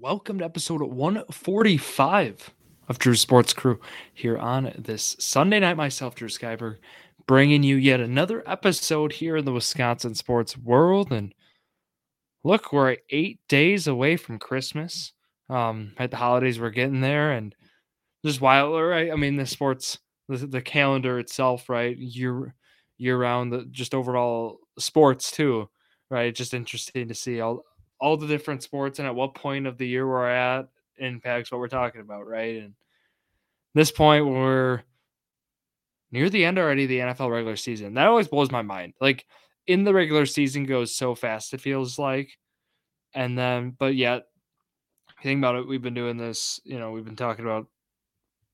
Welcome 0.00 0.40
to 0.40 0.44
episode 0.44 0.82
145 0.82 2.50
of 2.88 2.98
Drew 2.98 3.14
Sports 3.14 3.54
Crew 3.54 3.80
here 4.12 4.36
on 4.36 4.72
this 4.76 5.16
Sunday 5.18 5.58
night. 5.60 5.76
Myself, 5.76 6.14
Drew 6.14 6.28
Skyberg, 6.28 6.76
bringing 7.26 7.62
you 7.62 7.76
yet 7.76 8.00
another 8.00 8.42
episode 8.46 9.12
here 9.12 9.38
in 9.38 9.46
the 9.46 9.52
Wisconsin 9.52 10.14
sports 10.14 10.56
world. 10.58 11.12
And 11.12 11.34
look, 12.44 12.72
we're 12.72 12.98
eight 13.08 13.40
days 13.48 13.86
away 13.86 14.16
from 14.16 14.38
Christmas. 14.38 15.12
Um, 15.48 15.92
at 15.96 16.10
the 16.10 16.18
holidays, 16.18 16.60
we're 16.60 16.70
getting 16.70 17.00
there, 17.00 17.32
and 17.32 17.54
just 18.24 18.40
wild, 18.40 18.78
right? 18.78 19.10
I 19.10 19.16
mean, 19.16 19.36
the 19.36 19.46
sports, 19.46 19.98
the, 20.28 20.38
the 20.38 20.62
calendar 20.62 21.18
itself, 21.18 21.70
right? 21.70 21.96
Year 21.96 22.54
year 22.98 23.16
round, 23.16 23.52
the, 23.52 23.64
just 23.70 23.94
overall 23.94 24.58
sports 24.78 25.30
too, 25.30 25.70
right? 26.10 26.34
Just 26.34 26.52
interesting 26.52 27.08
to 27.08 27.14
see 27.14 27.40
all 27.40 27.64
all 28.00 28.16
the 28.16 28.26
different 28.26 28.62
sports 28.62 28.98
and 28.98 29.08
at 29.08 29.14
what 29.14 29.34
point 29.34 29.66
of 29.66 29.78
the 29.78 29.86
year 29.86 30.06
we're 30.06 30.28
at 30.28 30.68
impacts 30.98 31.50
what 31.50 31.60
we're 31.60 31.68
talking 31.68 32.00
about, 32.00 32.26
right? 32.26 32.56
And 32.62 32.74
this 33.74 33.90
point 33.90 34.26
we're 34.26 34.82
near 36.10 36.30
the 36.30 36.44
end 36.44 36.58
already 36.58 36.86
the 36.86 36.98
NFL 36.98 37.30
regular 37.30 37.56
season. 37.56 37.94
That 37.94 38.06
always 38.06 38.28
blows 38.28 38.50
my 38.50 38.62
mind. 38.62 38.94
Like 39.00 39.26
in 39.66 39.84
the 39.84 39.94
regular 39.94 40.26
season 40.26 40.64
goes 40.64 40.94
so 40.94 41.14
fast 41.14 41.54
it 41.54 41.60
feels 41.60 41.98
like. 41.98 42.38
And 43.14 43.38
then 43.38 43.74
but 43.78 43.94
yet 43.94 44.24
if 45.08 45.24
you 45.24 45.30
think 45.30 45.38
about 45.38 45.56
it, 45.56 45.68
we've 45.68 45.82
been 45.82 45.94
doing 45.94 46.16
this, 46.16 46.60
you 46.64 46.78
know, 46.78 46.90
we've 46.90 47.04
been 47.04 47.16
talking 47.16 47.44
about 47.44 47.66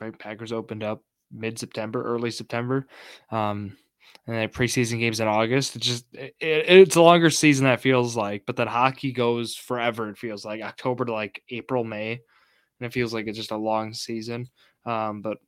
right 0.01 0.17
Packers 0.19 0.53
opened 0.53 0.83
up 0.83 1.03
mid 1.31 1.59
September, 1.59 2.03
early 2.03 2.31
September. 2.31 2.87
Um 3.31 3.77
and 4.27 4.37
then 4.37 4.48
preseason 4.48 4.98
games 4.98 5.20
in 5.20 5.29
August. 5.29 5.77
It's 5.77 5.87
just 5.87 6.06
it, 6.15 6.34
it's 6.41 6.97
a 6.97 7.02
longer 7.02 7.30
season 7.30 7.65
that 7.65 7.80
feels 7.80 8.16
like, 8.16 8.45
but 8.47 8.56
that 8.56 8.69
hockey 8.69 9.12
goes 9.12 9.56
forever. 9.56 10.09
It 10.09 10.19
feels 10.19 10.45
like 10.45 10.62
October 10.62 11.05
to 11.06 11.12
like 11.12 11.42
April, 11.48 11.84
May, 11.84 12.12
and 12.12 12.87
it 12.87 12.92
feels 12.92 13.12
like 13.12 13.27
it's 13.27 13.38
just 13.38 13.51
a 13.51 13.56
long 13.56 13.92
season. 13.95 14.48
Um, 14.84 15.22
but 15.22 15.39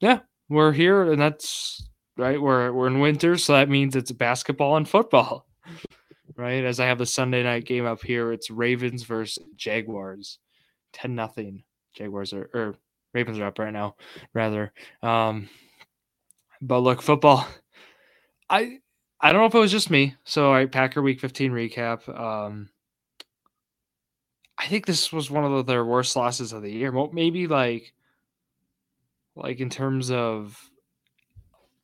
yeah, 0.00 0.20
we're 0.48 0.72
here, 0.72 1.12
and 1.12 1.20
that's 1.20 1.88
right. 2.16 2.40
We're 2.40 2.72
we're 2.72 2.86
in 2.86 3.00
winter, 3.00 3.36
so 3.36 3.52
that 3.52 3.68
means 3.68 3.96
it's 3.96 4.12
basketball 4.12 4.76
and 4.76 4.88
football, 4.88 5.46
right? 6.36 6.64
As 6.64 6.80
I 6.80 6.86
have 6.86 6.98
the 6.98 7.06
Sunday 7.06 7.42
night 7.42 7.66
game 7.66 7.86
up 7.86 8.02
here, 8.02 8.32
it's 8.32 8.50
Ravens 8.50 9.02
versus 9.02 9.44
Jaguars, 9.56 10.38
ten 10.92 11.14
nothing. 11.14 11.64
Jaguars 11.94 12.32
are 12.32 12.48
or 12.54 12.76
Ravens 13.12 13.38
are 13.38 13.46
up 13.46 13.58
right 13.58 13.72
now, 13.72 13.96
rather. 14.32 14.72
Um, 15.02 15.50
but 16.62 16.80
look, 16.80 17.02
football 17.02 17.46
I 18.50 18.80
I 19.20 19.32
don't 19.32 19.40
know 19.40 19.46
if 19.46 19.54
it 19.54 19.58
was 19.58 19.72
just 19.72 19.90
me. 19.90 20.16
So 20.24 20.52
I 20.52 20.66
Packer 20.66 21.00
Week 21.00 21.20
15 21.20 21.52
recap. 21.52 22.08
Um, 22.08 22.68
I 24.58 24.66
think 24.66 24.84
this 24.84 25.12
was 25.12 25.30
one 25.30 25.44
of 25.44 25.66
their 25.66 25.84
worst 25.84 26.16
losses 26.16 26.52
of 26.52 26.62
the 26.62 26.70
year. 26.70 26.92
Maybe 27.12 27.46
like 27.46 27.94
like 29.36 29.60
in 29.60 29.70
terms 29.70 30.10
of 30.10 30.58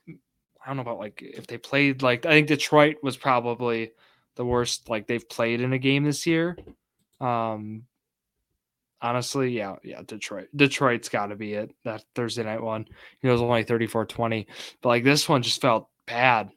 I 0.09 0.67
don't 0.67 0.77
know 0.77 0.83
about 0.83 0.98
like 0.98 1.22
if 1.22 1.47
they 1.47 1.56
played 1.59 2.03
like 2.03 2.27
I 2.27 2.31
think 2.31 2.48
Detroit 2.48 2.97
was 3.03 3.17
probably 3.17 3.92
the 4.34 4.44
worst 4.44 4.91
like 4.91 5.06
they've 5.06 5.28
played 5.28 5.61
in 5.61 5.72
a 5.72 5.78
game 5.78 6.05
this 6.05 6.27
year. 6.27 6.59
Um 7.20 7.84
honestly, 9.00 9.50
yeah, 9.56 9.77
yeah, 9.84 10.03
Detroit. 10.05 10.48
Detroit's 10.56 11.09
got 11.09 11.27
to 11.27 11.37
be 11.37 11.55
it. 11.55 11.75
That 11.84 12.03
Thursday 12.14 12.42
night 12.42 12.62
one. 12.62 12.87
You 13.22 13.31
It 13.31 13.33
was 13.33 13.42
only 13.42 13.64
34-20. 13.64 14.47
But 14.83 14.89
like 14.89 15.05
this 15.05 15.28
one 15.28 15.42
just 15.42 15.61
felt 15.61 15.89
bad. 16.06 16.50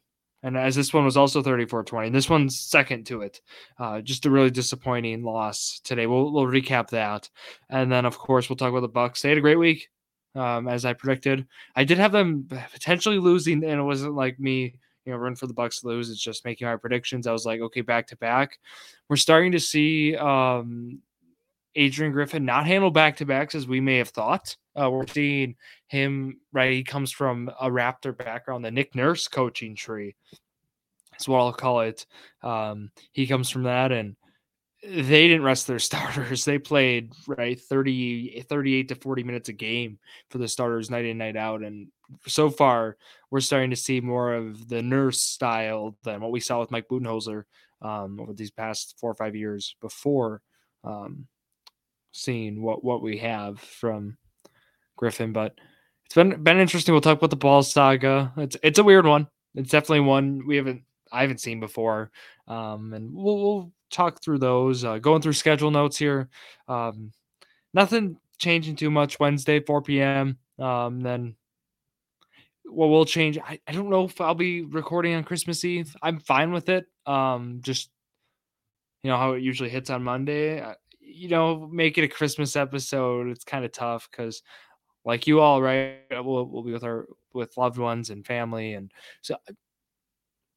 And 0.43 0.57
as 0.57 0.75
this 0.75 0.93
one 0.93 1.05
was 1.05 1.17
also 1.17 1.41
34 1.41 1.83
20, 1.83 2.09
this 2.09 2.29
one's 2.29 2.59
second 2.59 3.05
to 3.07 3.21
it. 3.21 3.41
Uh, 3.77 4.01
just 4.01 4.25
a 4.25 4.29
really 4.29 4.51
disappointing 4.51 5.23
loss 5.23 5.81
today. 5.83 6.07
We'll, 6.07 6.31
we'll 6.31 6.45
recap 6.45 6.89
that. 6.89 7.29
And 7.69 7.91
then, 7.91 8.05
of 8.05 8.17
course, 8.17 8.49
we'll 8.49 8.55
talk 8.55 8.69
about 8.69 8.81
the 8.81 8.87
Bucks. 8.87 9.21
They 9.21 9.29
had 9.29 9.37
a 9.37 9.41
great 9.41 9.59
week, 9.59 9.89
um, 10.35 10.67
as 10.67 10.85
I 10.85 10.93
predicted. 10.93 11.45
I 11.75 11.83
did 11.83 11.97
have 11.97 12.13
them 12.13 12.47
potentially 12.71 13.19
losing, 13.19 13.63
and 13.63 13.79
it 13.79 13.83
wasn't 13.83 14.15
like 14.15 14.39
me, 14.39 14.75
you 15.05 15.11
know, 15.11 15.17
run 15.17 15.36
for 15.36 15.47
the 15.47 15.53
Bucks 15.53 15.81
to 15.81 15.87
lose. 15.87 16.09
It's 16.09 16.23
just 16.23 16.45
making 16.45 16.67
my 16.67 16.77
predictions. 16.77 17.27
I 17.27 17.33
was 17.33 17.45
like, 17.45 17.59
okay, 17.59 17.81
back 17.81 18.08
to 18.08 18.17
back. 18.17 18.59
We're 19.09 19.17
starting 19.17 19.52
to 19.52 19.59
see 19.59 20.15
um, 20.15 20.99
Adrian 21.75 22.11
Griffin 22.11 22.45
not 22.45 22.65
handle 22.65 22.91
back 22.91 23.17
to 23.17 23.25
backs 23.25 23.55
as 23.55 23.67
we 23.67 23.80
may 23.80 23.97
have 23.97 24.09
thought. 24.09 24.55
Uh, 24.80 24.89
we're 24.89 25.07
seeing 25.07 25.55
him, 25.87 26.39
right? 26.52 26.73
He 26.73 26.83
comes 26.83 27.11
from 27.11 27.49
a 27.59 27.69
Raptor 27.69 28.17
background, 28.17 28.65
the 28.65 28.71
Nick 28.71 28.95
Nurse 28.95 29.27
coaching 29.27 29.75
tree. 29.75 30.15
That's 31.11 31.27
what 31.27 31.39
I'll 31.39 31.53
call 31.53 31.81
it. 31.81 32.05
Um, 32.41 32.91
he 33.11 33.27
comes 33.27 33.49
from 33.49 33.63
that, 33.63 33.91
and 33.91 34.15
they 34.81 35.27
didn't 35.27 35.43
rest 35.43 35.67
their 35.67 35.79
starters. 35.79 36.45
They 36.45 36.58
played, 36.58 37.13
right, 37.27 37.59
30, 37.59 38.45
38 38.47 38.87
to 38.89 38.95
40 38.95 39.23
minutes 39.23 39.49
a 39.49 39.53
game 39.53 39.99
for 40.29 40.37
the 40.37 40.47
starters 40.47 40.89
night 40.89 41.05
in, 41.05 41.17
night 41.17 41.35
out. 41.35 41.61
And 41.61 41.89
so 42.25 42.49
far, 42.49 42.97
we're 43.31 43.41
starting 43.41 43.69
to 43.71 43.75
see 43.75 44.02
more 44.02 44.33
of 44.33 44.69
the 44.69 44.81
nurse 44.81 45.19
style 45.19 45.97
than 46.03 46.21
what 46.21 46.31
we 46.31 46.39
saw 46.39 46.59
with 46.59 46.71
Mike 46.71 46.87
Budenholzer 46.89 47.43
um, 47.81 48.19
over 48.19 48.33
these 48.33 48.52
past 48.52 48.95
four 48.99 49.11
or 49.11 49.15
five 49.15 49.35
years 49.35 49.75
before 49.81 50.41
um, 50.83 51.27
seeing 52.11 52.61
what, 52.61 52.83
what 52.83 53.02
we 53.02 53.17
have 53.17 53.59
from 53.59 54.17
Griffin, 54.97 55.33
but 55.33 55.55
it's 56.05 56.15
been 56.15 56.42
been 56.43 56.59
interesting. 56.59 56.93
We'll 56.93 57.02
talk 57.02 57.20
about 57.20 57.30
the 57.30 57.36
ball 57.36 57.61
saga. 57.64 58.33
It's 58.37 58.58
it's 58.64 58.80
a 58.80 58.83
weird 58.83 59.05
one. 59.05 59.27
It's 59.55 59.70
definitely 59.70 60.02
one 60.02 60.45
we 60.47 60.55
haven't 60.55 60.83
I 61.11 61.21
haven't 61.21 61.39
seen 61.39 61.59
before, 61.59 62.11
um, 62.47 62.93
and 62.93 63.14
we'll, 63.14 63.37
we'll 63.37 63.71
talk 63.92 64.21
through 64.21 64.39
those. 64.39 64.83
Uh, 64.83 64.97
going 64.97 65.21
through 65.21 65.33
schedule 65.33 65.71
notes 65.71 65.97
here. 65.97 66.30
Um, 66.67 67.11
nothing 67.73 68.17
changing 68.39 68.76
too 68.76 68.89
much. 68.89 69.20
Wednesday, 69.20 69.59
4 69.59 69.81
p.m. 69.83 70.37
Um, 70.58 71.02
then 71.02 71.36
what 72.65 72.87
will 72.87 73.05
change? 73.05 73.37
I, 73.37 73.59
I 73.67 73.71
don't 73.71 73.89
know 73.89 74.05
if 74.05 74.20
I'll 74.20 74.36
be 74.36 74.64
recording 74.64 75.14
on 75.15 75.23
Christmas 75.23 75.64
Eve. 75.64 75.95
I'm 76.02 76.20
fine 76.20 76.52
with 76.52 76.70
it. 76.70 76.86
Um, 77.05 77.59
just 77.61 77.89
you 79.03 79.11
know 79.11 79.17
how 79.17 79.33
it 79.33 79.43
usually 79.43 79.70
hits 79.70 79.89
on 79.89 80.03
Monday. 80.03 80.64
You 81.11 81.30
know, 81.30 81.67
make 81.71 81.97
it 81.97 82.03
a 82.03 82.08
Christmas 82.08 82.55
episode. 82.55 83.27
It's 83.27 83.43
kind 83.43 83.65
of 83.65 83.71
tough 83.71 84.08
because 84.11 84.42
like 85.05 85.27
you 85.27 85.39
all, 85.39 85.61
right? 85.61 85.99
We'll, 86.11 86.45
we'll 86.45 86.64
be 86.64 86.71
with 86.71 86.83
our 86.83 87.08
with 87.33 87.58
loved 87.58 87.77
ones 87.77 88.09
and 88.09 88.25
family, 88.25 88.73
and 88.73 88.92
so 89.21 89.37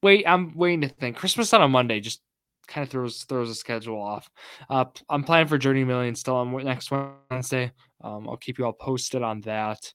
wait. 0.03 0.25
I'm 0.27 0.55
waiting 0.55 0.83
to 0.83 0.89
think. 0.89 1.17
Christmas 1.17 1.53
on 1.53 1.63
a 1.63 1.69
Monday 1.69 2.01
just 2.01 2.21
kind 2.67 2.85
of 2.85 2.91
throws 2.91 3.25
throws 3.25 3.49
the 3.49 3.55
schedule 3.55 4.01
off. 4.01 4.29
Uh, 4.69 4.85
I'm 5.09 5.25
planning 5.25 5.49
for 5.49 5.59
Journey 5.59 5.85
Million 5.85 6.15
still 6.15 6.37
on 6.37 6.65
next 6.65 6.91
Wednesday. 6.91 7.73
Um, 8.03 8.29
I'll 8.29 8.37
keep 8.37 8.59
you 8.59 8.67
all 8.67 8.73
posted 8.73 9.23
on 9.23 9.41
that. 9.43 9.93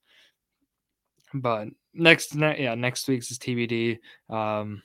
But 1.33 1.67
next, 1.93 2.35
ne- 2.35 2.63
yeah, 2.63 2.75
next 2.75 3.07
week's 3.07 3.31
is 3.31 3.39
TBD. 3.39 3.99
Um, 4.29 4.81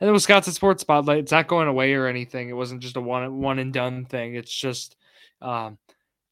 and 0.00 0.08
the 0.08 0.12
Wisconsin 0.12 0.52
Sports 0.52 0.82
Spotlight. 0.82 1.18
It's 1.18 1.32
not 1.32 1.48
going 1.48 1.68
away 1.68 1.94
or 1.94 2.06
anything. 2.06 2.48
It 2.48 2.54
wasn't 2.54 2.82
just 2.82 2.96
a 2.96 3.00
one 3.00 3.40
one 3.40 3.58
and 3.58 3.72
done 3.72 4.04
thing. 4.04 4.34
It's 4.34 4.54
just 4.54 4.96
um, 5.42 5.78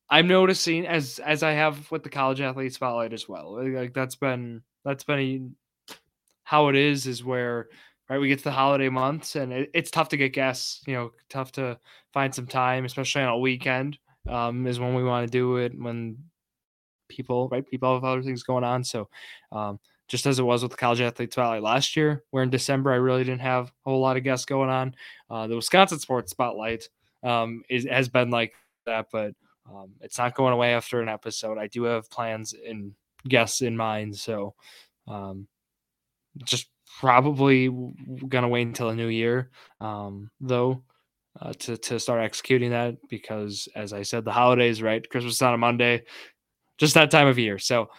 I'm 0.08 0.28
noticing 0.28 0.86
as 0.86 1.18
as 1.18 1.42
I 1.42 1.52
have 1.52 1.90
with 1.90 2.02
the 2.02 2.10
college 2.10 2.40
athlete 2.40 2.74
spotlight 2.74 3.12
as 3.12 3.28
well. 3.28 3.62
Like 3.62 3.92
that's 3.92 4.14
been 4.14 4.62
that's 4.84 5.04
been 5.04 5.18
a, 5.18 5.94
how 6.44 6.68
it 6.68 6.76
is 6.76 7.06
is 7.06 7.24
where 7.24 7.68
right 8.08 8.20
we 8.20 8.28
get 8.28 8.38
to 8.38 8.44
the 8.44 8.52
holiday 8.52 8.88
months 8.88 9.34
and 9.34 9.52
it, 9.52 9.70
it's 9.74 9.90
tough 9.90 10.10
to 10.10 10.16
get 10.16 10.32
guests. 10.32 10.82
You 10.86 10.94
know, 10.94 11.10
tough 11.28 11.52
to 11.52 11.78
find 12.12 12.34
some 12.34 12.46
time, 12.46 12.84
especially 12.84 13.22
on 13.22 13.30
a 13.30 13.38
weekend. 13.38 13.98
Um, 14.28 14.66
is 14.66 14.80
when 14.80 14.94
we 14.94 15.04
want 15.04 15.24
to 15.26 15.30
do 15.30 15.56
it 15.58 15.72
when 15.78 16.18
people 17.08 17.48
right 17.48 17.68
people 17.68 17.94
have 17.94 18.04
other 18.04 18.22
things 18.22 18.42
going 18.42 18.64
on. 18.64 18.84
So 18.84 19.08
um, 19.52 19.78
just 20.08 20.26
as 20.26 20.38
it 20.38 20.44
was 20.44 20.62
with 20.62 20.70
the 20.70 20.76
college 20.76 21.00
Athletes 21.00 21.34
spotlight 21.34 21.62
last 21.62 21.96
year, 21.96 22.24
where 22.30 22.42
in 22.42 22.50
December 22.50 22.92
I 22.92 22.96
really 22.96 23.24
didn't 23.24 23.40
have 23.40 23.66
a 23.84 23.90
whole 23.90 24.00
lot 24.00 24.16
of 24.16 24.24
guests 24.24 24.46
going 24.46 24.70
on. 24.70 24.94
Uh, 25.30 25.46
the 25.46 25.56
Wisconsin 25.56 25.98
sports 25.98 26.30
spotlight 26.30 26.88
um, 27.22 27.62
is 27.68 27.86
has 27.86 28.08
been 28.08 28.30
like 28.30 28.54
that, 28.86 29.06
but 29.10 29.34
um, 29.68 29.90
it's 30.00 30.18
not 30.18 30.34
going 30.34 30.52
away 30.52 30.74
after 30.74 31.00
an 31.00 31.08
episode. 31.08 31.58
I 31.58 31.66
do 31.66 31.84
have 31.84 32.10
plans 32.10 32.54
and 32.54 32.92
guests 33.28 33.62
in 33.62 33.76
mind, 33.76 34.16
so 34.16 34.54
um, 35.08 35.48
just 36.44 36.68
probably 37.00 37.68
gonna 38.28 38.48
wait 38.48 38.66
until 38.66 38.90
a 38.90 38.94
new 38.94 39.08
year, 39.08 39.50
um, 39.80 40.30
though, 40.40 40.82
uh, 41.40 41.52
to 41.54 41.76
to 41.76 41.98
start 41.98 42.22
executing 42.22 42.70
that 42.70 42.96
because, 43.08 43.68
as 43.74 43.92
I 43.92 44.02
said, 44.02 44.24
the 44.24 44.32
holidays, 44.32 44.82
right? 44.82 45.08
Christmas 45.08 45.34
is 45.34 45.42
on 45.42 45.54
a 45.54 45.58
Monday, 45.58 46.04
just 46.78 46.94
that 46.94 47.10
time 47.10 47.26
of 47.26 47.38
year. 47.38 47.58
So 47.58 47.90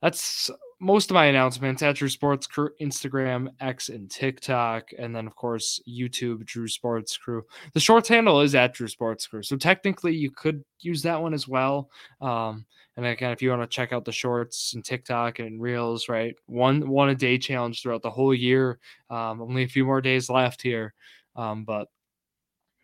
that's 0.00 0.50
most 0.80 1.10
of 1.10 1.14
my 1.14 1.26
announcements 1.26 1.82
at 1.82 1.96
Drew 1.96 2.08
Sports 2.08 2.46
Crew, 2.46 2.70
Instagram, 2.80 3.48
X, 3.60 3.90
and 3.90 4.10
TikTok, 4.10 4.90
and 4.98 5.14
then 5.14 5.26
of 5.26 5.36
course 5.36 5.80
YouTube, 5.86 6.44
Drew 6.46 6.66
Sports 6.66 7.16
Crew. 7.18 7.44
The 7.74 7.80
shorts 7.80 8.08
handle 8.08 8.40
is 8.40 8.54
at 8.54 8.72
Drew 8.72 8.88
Sports 8.88 9.26
Crew, 9.26 9.42
so 9.42 9.56
technically 9.56 10.14
you 10.14 10.30
could 10.30 10.64
use 10.80 11.02
that 11.02 11.20
one 11.20 11.34
as 11.34 11.46
well. 11.46 11.90
Um, 12.22 12.64
and 12.96 13.04
again, 13.04 13.30
if 13.30 13.42
you 13.42 13.50
want 13.50 13.62
to 13.62 13.66
check 13.66 13.92
out 13.92 14.04
the 14.04 14.12
shorts 14.12 14.74
and 14.74 14.84
TikTok 14.84 15.38
and 15.38 15.60
Reels, 15.60 16.08
right, 16.08 16.34
one 16.46 16.88
one 16.88 17.10
a 17.10 17.14
day 17.14 17.36
challenge 17.38 17.82
throughout 17.82 18.02
the 18.02 18.10
whole 18.10 18.34
year. 18.34 18.78
Um, 19.10 19.42
only 19.42 19.64
a 19.64 19.68
few 19.68 19.84
more 19.84 20.00
days 20.00 20.30
left 20.30 20.62
here, 20.62 20.94
um, 21.36 21.64
but 21.64 21.88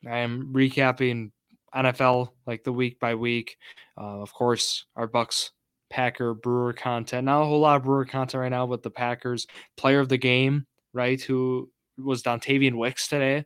I 0.06 0.19
am 0.19 0.52
recapping 0.52 1.31
NFL, 1.75 2.31
like 2.46 2.62
the 2.62 2.72
week 2.72 3.00
by 3.00 3.14
week. 3.14 3.56
Uh, 3.99 4.20
of 4.20 4.32
course, 4.32 4.84
our 4.96 5.06
Bucks, 5.06 5.52
Packer, 5.91 6.35
Brewer 6.35 6.73
content. 6.73 7.25
Not 7.25 7.43
a 7.43 7.44
whole 7.44 7.61
lot 7.61 7.77
of 7.77 7.85
Brewer 7.85 8.05
content 8.05 8.41
right 8.41 8.49
now, 8.49 8.67
but 8.67 8.83
the 8.83 8.91
Packers 8.91 9.47
player 9.77 10.00
of 10.00 10.09
the 10.09 10.19
game, 10.19 10.67
right? 10.93 11.21
Who 11.21 11.71
was 11.99 12.23
Dontayvion 12.23 12.77
Wicks 12.77 13.09
today, 13.09 13.44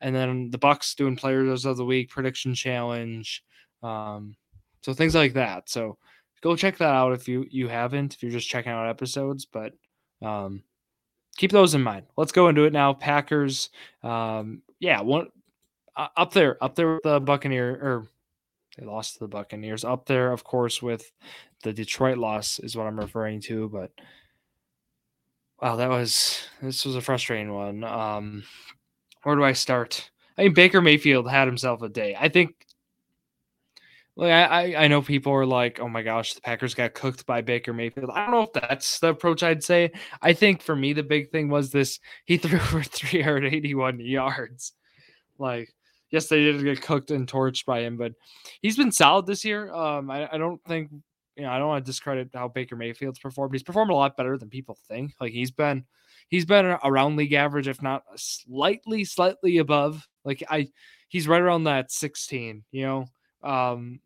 and 0.00 0.14
then 0.14 0.50
the 0.50 0.58
Bucks 0.58 0.94
doing 0.94 1.16
players 1.16 1.64
of 1.64 1.76
the 1.76 1.84
week 1.84 2.10
prediction 2.10 2.54
challenge. 2.54 3.42
Um, 3.82 4.36
so 4.82 4.92
things 4.92 5.14
like 5.14 5.34
that. 5.34 5.68
So 5.68 5.98
go 6.42 6.56
check 6.56 6.78
that 6.78 6.94
out 6.94 7.12
if 7.12 7.28
you 7.28 7.46
you 7.50 7.68
haven't. 7.68 8.14
If 8.14 8.22
you're 8.22 8.32
just 8.32 8.48
checking 8.48 8.72
out 8.72 8.88
episodes, 8.88 9.44
but 9.44 9.72
um, 10.20 10.62
keep 11.36 11.50
those 11.50 11.74
in 11.74 11.82
mind. 11.82 12.06
Let's 12.16 12.32
go 12.32 12.48
into 12.48 12.64
it 12.64 12.72
now. 12.72 12.92
Packers. 12.92 13.70
Um, 14.02 14.62
yeah, 14.80 15.00
one 15.00 15.28
uh, 15.96 16.08
up 16.16 16.32
there, 16.32 16.62
up 16.62 16.74
there 16.74 16.94
with 16.94 17.02
the 17.02 17.20
Buccaneer, 17.20 17.70
or 17.70 18.08
they 18.76 18.86
lost 18.86 19.14
to 19.14 19.18
the 19.20 19.28
Buccaneers. 19.28 19.84
Up 19.84 20.06
there, 20.06 20.32
of 20.32 20.44
course, 20.44 20.80
with 20.80 21.10
the 21.62 21.72
Detroit 21.72 22.18
loss 22.18 22.58
is 22.58 22.76
what 22.76 22.86
I'm 22.86 22.98
referring 22.98 23.40
to. 23.42 23.68
But 23.68 23.90
wow, 25.60 25.76
that 25.76 25.90
was 25.90 26.42
this 26.60 26.84
was 26.84 26.96
a 26.96 27.00
frustrating 27.00 27.52
one. 27.52 27.84
Um, 27.84 28.44
where 29.22 29.36
do 29.36 29.44
I 29.44 29.52
start? 29.52 30.10
I 30.38 30.44
mean, 30.44 30.54
Baker 30.54 30.80
Mayfield 30.80 31.28
had 31.28 31.48
himself 31.48 31.82
a 31.82 31.88
day. 31.88 32.16
I 32.18 32.28
think. 32.28 32.54
Like 34.14 34.30
I, 34.30 34.74
I 34.74 34.88
know 34.88 35.00
people 35.00 35.32
are 35.32 35.46
like, 35.46 35.80
oh 35.80 35.88
my 35.88 36.02
gosh, 36.02 36.34
the 36.34 36.42
Packers 36.42 36.74
got 36.74 36.92
cooked 36.92 37.24
by 37.24 37.40
Baker 37.40 37.72
Mayfield. 37.72 38.10
I 38.12 38.26
don't 38.26 38.30
know 38.30 38.42
if 38.42 38.52
that's 38.52 38.98
the 38.98 39.08
approach 39.08 39.42
I'd 39.42 39.64
say. 39.64 39.90
I 40.20 40.34
think 40.34 40.60
for 40.60 40.76
me 40.76 40.92
the 40.92 41.02
big 41.02 41.30
thing 41.30 41.48
was 41.48 41.70
this: 41.70 41.98
he 42.26 42.36
threw 42.38 42.58
for 42.58 42.82
381 42.82 44.00
yards. 44.00 44.72
Like 45.38 45.72
yes, 46.12 46.28
they 46.28 46.44
did 46.44 46.62
get 46.62 46.82
cooked 46.82 47.10
and 47.10 47.26
torched 47.26 47.64
by 47.64 47.80
him, 47.80 47.96
but 47.96 48.12
he's 48.60 48.76
been 48.76 48.92
solid 48.92 49.26
this 49.26 49.44
year. 49.44 49.72
Um, 49.72 50.10
I, 50.10 50.28
I 50.32 50.38
don't 50.38 50.62
think 50.64 50.90
you 51.36 51.42
know 51.42 51.50
I 51.50 51.58
don't 51.58 51.68
want 51.68 51.84
to 51.84 51.90
discredit 51.90 52.30
how 52.34 52.46
Baker 52.46 52.76
Mayfield's 52.76 53.18
performed. 53.18 53.54
He's 53.54 53.62
performed 53.64 53.90
a 53.90 53.96
lot 53.96 54.16
better 54.16 54.38
than 54.38 54.50
people 54.50 54.78
think. 54.86 55.14
Like 55.20 55.32
he's 55.32 55.50
been 55.50 55.84
he's 56.28 56.44
been 56.44 56.66
around 56.84 57.16
league 57.16 57.32
average, 57.32 57.66
if 57.66 57.82
not 57.82 58.04
slightly, 58.14 59.04
slightly 59.04 59.58
above. 59.58 60.06
Like 60.24 60.44
I 60.48 60.68
he's 61.08 61.26
right 61.26 61.40
around 61.40 61.64
that 61.64 61.90
16, 61.90 62.62
you 62.70 62.82
know. 62.82 63.06
Um 63.42 64.00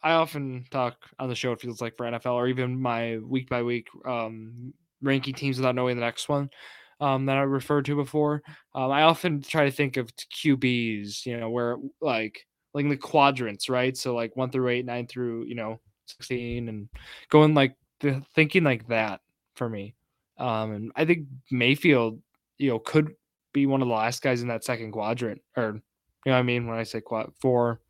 I 0.00 0.12
often 0.12 0.64
talk 0.70 0.94
on 1.18 1.28
the 1.28 1.34
show, 1.34 1.50
it 1.50 1.60
feels 1.60 1.80
like 1.80 1.96
for 1.96 2.06
NFL 2.06 2.34
or 2.34 2.46
even 2.46 2.80
my 2.80 3.18
week 3.18 3.48
by 3.48 3.62
week 3.62 3.88
um 4.04 4.74
ranking 5.00 5.34
teams 5.34 5.56
without 5.56 5.74
knowing 5.74 5.96
the 5.96 6.04
next 6.04 6.28
one 6.28 6.50
um, 7.00 7.26
that 7.26 7.36
I 7.36 7.42
referred 7.42 7.84
to 7.86 7.96
before. 7.96 8.42
Um, 8.74 8.90
I 8.90 9.02
often 9.02 9.42
try 9.42 9.64
to 9.64 9.70
think 9.70 9.96
of 9.96 10.14
QBs, 10.16 11.26
you 11.26 11.38
know, 11.38 11.50
where 11.50 11.76
like 12.00 12.46
like 12.74 12.88
the 12.88 12.96
quadrants, 12.96 13.68
right? 13.68 13.96
So 13.96 14.14
like 14.14 14.36
one 14.36 14.50
through 14.50 14.68
eight, 14.68 14.84
nine 14.84 15.06
through 15.06 15.44
you 15.44 15.54
know 15.54 15.80
sixteen, 16.06 16.68
and 16.68 16.88
going 17.30 17.54
like 17.54 17.76
the, 18.00 18.22
thinking 18.34 18.64
like 18.64 18.86
that 18.88 19.20
for 19.54 19.68
me. 19.68 19.94
Um, 20.38 20.72
and 20.72 20.92
I 20.94 21.04
think 21.04 21.26
Mayfield, 21.50 22.20
you 22.58 22.70
know, 22.70 22.78
could 22.78 23.14
be 23.52 23.66
one 23.66 23.82
of 23.82 23.88
the 23.88 23.94
last 23.94 24.22
guys 24.22 24.42
in 24.42 24.48
that 24.48 24.64
second 24.64 24.92
quadrant, 24.92 25.42
or 25.56 25.80
you 26.24 26.30
know, 26.30 26.32
what 26.32 26.38
I 26.38 26.42
mean 26.42 26.66
when 26.66 26.78
I 26.78 26.84
say 26.84 27.00
quad 27.00 27.32
four, 27.40 27.80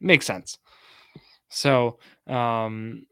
makes 0.00 0.26
sense. 0.26 0.58
So, 1.48 1.98
um, 2.26 3.06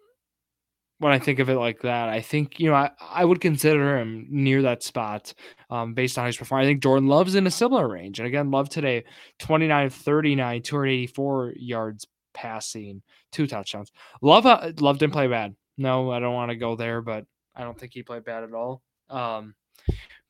when 1.00 1.12
I 1.12 1.18
think 1.18 1.38
of 1.38 1.48
it 1.48 1.56
like 1.56 1.80
that, 1.80 2.10
I 2.10 2.20
think, 2.20 2.60
you 2.60 2.68
know, 2.68 2.76
I, 2.76 2.90
I 3.00 3.24
would 3.24 3.40
consider 3.40 3.98
him 3.98 4.26
near 4.28 4.60
that 4.62 4.82
spot 4.82 5.32
um, 5.70 5.94
based 5.94 6.18
on 6.18 6.26
his 6.26 6.36
performance. 6.36 6.66
I 6.66 6.68
think 6.68 6.82
Jordan 6.82 7.08
Love's 7.08 7.34
in 7.34 7.46
a 7.46 7.50
similar 7.50 7.88
range. 7.88 8.20
And 8.20 8.28
again, 8.28 8.50
Love 8.50 8.68
today, 8.68 9.04
29 9.38 9.88
39, 9.88 10.62
284 10.62 11.54
yards 11.56 12.06
passing, 12.34 13.02
two 13.32 13.46
touchdowns. 13.46 13.90
Love, 14.20 14.44
uh, 14.44 14.72
Love 14.78 14.98
didn't 14.98 15.14
play 15.14 15.26
bad. 15.26 15.56
No, 15.78 16.10
I 16.10 16.20
don't 16.20 16.34
want 16.34 16.50
to 16.50 16.56
go 16.56 16.76
there, 16.76 17.00
but 17.00 17.24
I 17.56 17.64
don't 17.64 17.80
think 17.80 17.94
he 17.94 18.02
played 18.02 18.24
bad 18.24 18.44
at 18.44 18.52
all. 18.52 18.82
Um, 19.08 19.54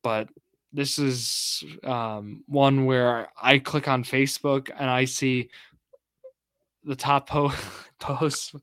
but 0.04 0.28
this 0.72 1.00
is 1.00 1.64
um, 1.82 2.44
one 2.46 2.84
where 2.84 3.28
I 3.42 3.58
click 3.58 3.88
on 3.88 4.04
Facebook 4.04 4.70
and 4.78 4.88
I 4.88 5.04
see 5.04 5.50
the 6.84 6.94
top 6.94 7.28
po- 7.28 7.52
post 7.98 8.54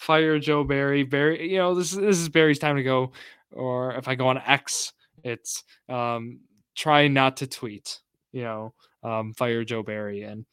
fire 0.00 0.38
Joe 0.38 0.64
Barry. 0.64 1.02
Barry, 1.02 1.52
you 1.52 1.58
know, 1.58 1.74
this, 1.74 1.90
this 1.92 2.18
is 2.18 2.30
Barry's 2.30 2.58
time 2.58 2.76
to 2.76 2.82
go. 2.82 3.12
Or 3.52 3.94
if 3.94 4.08
I 4.08 4.14
go 4.14 4.28
on 4.28 4.38
X, 4.38 4.92
it's 5.22 5.62
um, 5.88 6.40
try 6.74 7.06
not 7.08 7.36
to 7.38 7.46
tweet, 7.46 8.00
you 8.32 8.42
know, 8.42 8.74
um, 9.02 9.34
fire 9.34 9.62
Joe 9.62 9.82
Barry. 9.82 10.22
And 10.22 10.46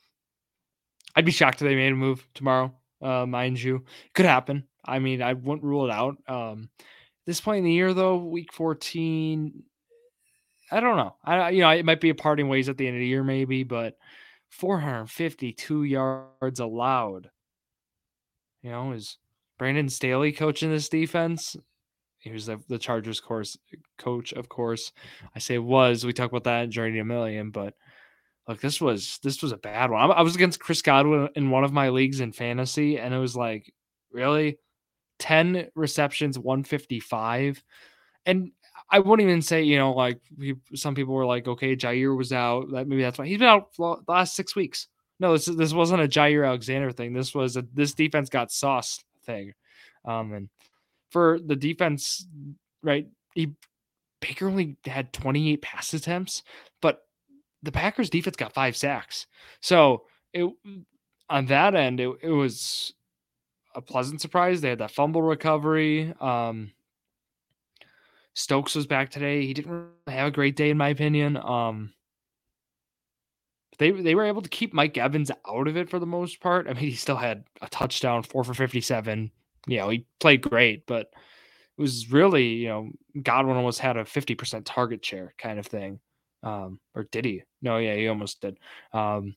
I'd 1.16 1.26
be 1.26 1.32
shocked 1.32 1.62
if 1.62 1.68
they 1.68 1.76
made 1.76 1.94
a 1.94 1.96
move 1.96 2.28
tomorrow, 2.34 2.74
uh, 3.02 3.26
mind 3.26 3.62
you. 3.62 3.86
Could 4.14 4.26
happen. 4.26 4.66
I 4.84 5.00
mean, 5.00 5.22
I 5.22 5.34
wouldn't 5.34 5.64
rule 5.64 5.86
it 5.86 5.92
out. 5.92 6.18
Um, 6.28 6.70
this 7.26 7.40
point 7.40 7.60
in 7.60 7.64
the 7.64 7.72
year, 7.72 7.94
though, 7.94 8.18
week 8.18 8.52
14, 8.52 9.64
I 10.72 10.80
don't 10.82 10.98
know. 10.98 11.16
I 11.24 11.52
you 11.52 11.62
know, 11.62 11.70
it 11.70 11.86
might 11.86 12.02
be 12.02 12.10
a 12.10 12.16
parting 12.16 12.50
ways 12.50 12.68
at 12.68 12.78
the 12.78 12.86
end 12.86 12.98
of 12.98 13.00
the 13.00 13.08
year, 13.08 13.24
maybe, 13.24 13.64
but 13.64 13.96
452 14.50 15.84
yards 15.84 16.60
allowed. 16.60 17.30
You 18.64 18.72
know, 18.72 18.92
is 18.92 19.18
Brandon 19.58 19.90
Staley 19.90 20.32
coaching 20.32 20.72
this 20.72 20.90
defense? 20.90 21.56
He 22.20 22.32
was 22.32 22.48
the, 22.48 22.60
the 22.68 22.78
Chargers 22.78 23.20
course 23.20 23.58
coach, 23.98 24.34
of 24.34 24.50
course. 24.50 24.92
I 25.36 25.40
say 25.40 25.58
was. 25.60 26.06
We 26.06 26.14
talk 26.14 26.30
about 26.30 26.44
that 26.46 26.64
in 26.64 26.72
Journey 26.72 27.00
a 27.00 27.06
Million, 27.06 27.52
but 27.52 27.74
look, 28.48 28.60
this 28.60 28.82
was 28.82 29.20
this 29.24 29.42
was 29.42 29.52
a 29.52 29.58
bad 29.58 29.92
one. 29.92 30.12
I 30.12 30.22
was 30.22 30.36
against 30.36 30.60
Chris 30.60 30.82
Godwin 30.82 31.30
in 31.36 31.52
one 31.52 31.64
of 31.64 31.74
my 31.74 31.90
leagues 31.90 32.20
in 32.20 32.32
fantasy, 32.32 33.00
and 33.00 33.14
it 33.14 33.20
was 33.20 33.36
like, 33.36 33.72
really, 34.12 34.58
ten 35.20 35.68
receptions, 35.76 36.40
one 36.40 36.64
fifty 36.64 37.00
five, 37.00 37.64
and 38.26 38.52
I 38.90 39.00
wouldn't 39.00 39.28
even 39.28 39.42
say, 39.42 39.64
you 39.64 39.78
know, 39.78 39.94
like 39.94 40.20
some 40.76 40.96
people 40.96 41.14
were 41.14 41.26
like, 41.26 41.48
okay, 41.48 41.76
Jaire 41.76 42.16
was 42.16 42.34
out. 42.34 42.72
That 42.72 42.88
maybe 42.88 43.02
that's 43.02 43.20
why 43.20 43.28
he's 43.28 43.40
been 43.40 43.48
out 43.48 43.74
the 43.78 43.98
last 44.08 44.36
six 44.36 44.56
weeks. 44.56 44.88
No, 45.20 45.34
this 45.34 45.46
this 45.46 45.74
wasn't 45.74 46.04
a 46.04 46.08
Jaire 46.08 46.48
Alexander 46.48 46.92
thing. 46.92 47.14
This 47.14 47.34
was 47.34 47.58
a 47.58 47.66
this 47.74 47.94
defense 47.94 48.30
got 48.30 48.52
sauce 48.52 49.04
thing. 49.28 49.54
Um, 50.06 50.34
and 50.34 50.50
for 51.12 51.40
the 51.46 51.56
defense, 51.56 52.26
right? 52.82 53.08
He 53.36 53.54
Baker 54.20 54.48
only 54.48 54.78
had 54.86 55.14
28 55.14 55.62
pass 55.62 55.94
attempts, 55.94 56.42
but 56.82 57.02
the 57.62 57.72
Packers 57.72 58.10
defense 58.10 58.36
got 58.36 58.54
five 58.54 58.76
sacks. 58.76 59.28
So 59.62 60.06
it 60.34 60.50
on 61.30 61.46
that 61.48 61.76
end, 61.76 62.00
it, 62.00 62.10
it 62.24 62.32
was 62.32 62.94
a 63.76 63.82
pleasant 63.82 64.22
surprise. 64.22 64.62
They 64.62 64.70
had 64.70 64.80
that 64.80 64.92
fumble 64.92 65.22
recovery. 65.22 66.14
Um, 66.20 66.72
Stokes 68.34 68.76
was 68.76 68.88
back 68.88 69.10
today. 69.10 69.46
He 69.46 69.54
didn't 69.54 69.88
have 70.08 70.28
a 70.28 70.32
great 70.32 70.56
day, 70.56 70.70
in 70.70 70.78
my 70.78 70.90
opinion. 70.90 71.38
Um, 71.38 71.94
they 73.80 73.92
they 73.92 74.16
were 74.16 74.26
able 74.26 74.42
to 74.42 74.50
keep 74.50 74.74
Mike 74.74 74.98
Evans 74.98 75.32
out 75.48 75.68
of 75.68 75.78
it 75.78 75.90
for 75.90 76.00
the 76.00 76.06
most 76.06 76.40
part. 76.40 76.68
I 76.68 76.74
mean, 76.74 76.84
he 76.84 76.94
still 76.94 77.16
had 77.16 77.44
a 77.62 77.68
touchdown, 77.70 78.24
four 78.24 78.44
for 78.44 78.54
fifty-seven. 78.54 79.32
You 79.68 79.78
know, 79.78 79.90
he 79.90 80.06
played 80.20 80.42
great, 80.42 80.86
but 80.88 81.12
it 81.78 81.82
was 81.82 82.12
really 82.12 82.48
you 82.48 82.68
know 82.70 82.90
Godwin 83.22 83.58
almost 83.58 83.80
had 83.80 83.98
a 83.98 84.06
fifty 84.06 84.36
percent 84.36 84.66
target 84.66 85.06
share 85.06 85.34
kind 85.38 85.60
of 85.60 85.66
thing. 85.66 86.00
Um, 86.44 86.80
or 86.96 87.04
did 87.04 87.26
he? 87.26 87.44
No, 87.62 87.78
yeah, 87.78 87.96
he 87.96 88.08
almost 88.08 88.42
did. 88.42 88.58
Um, 88.94 89.36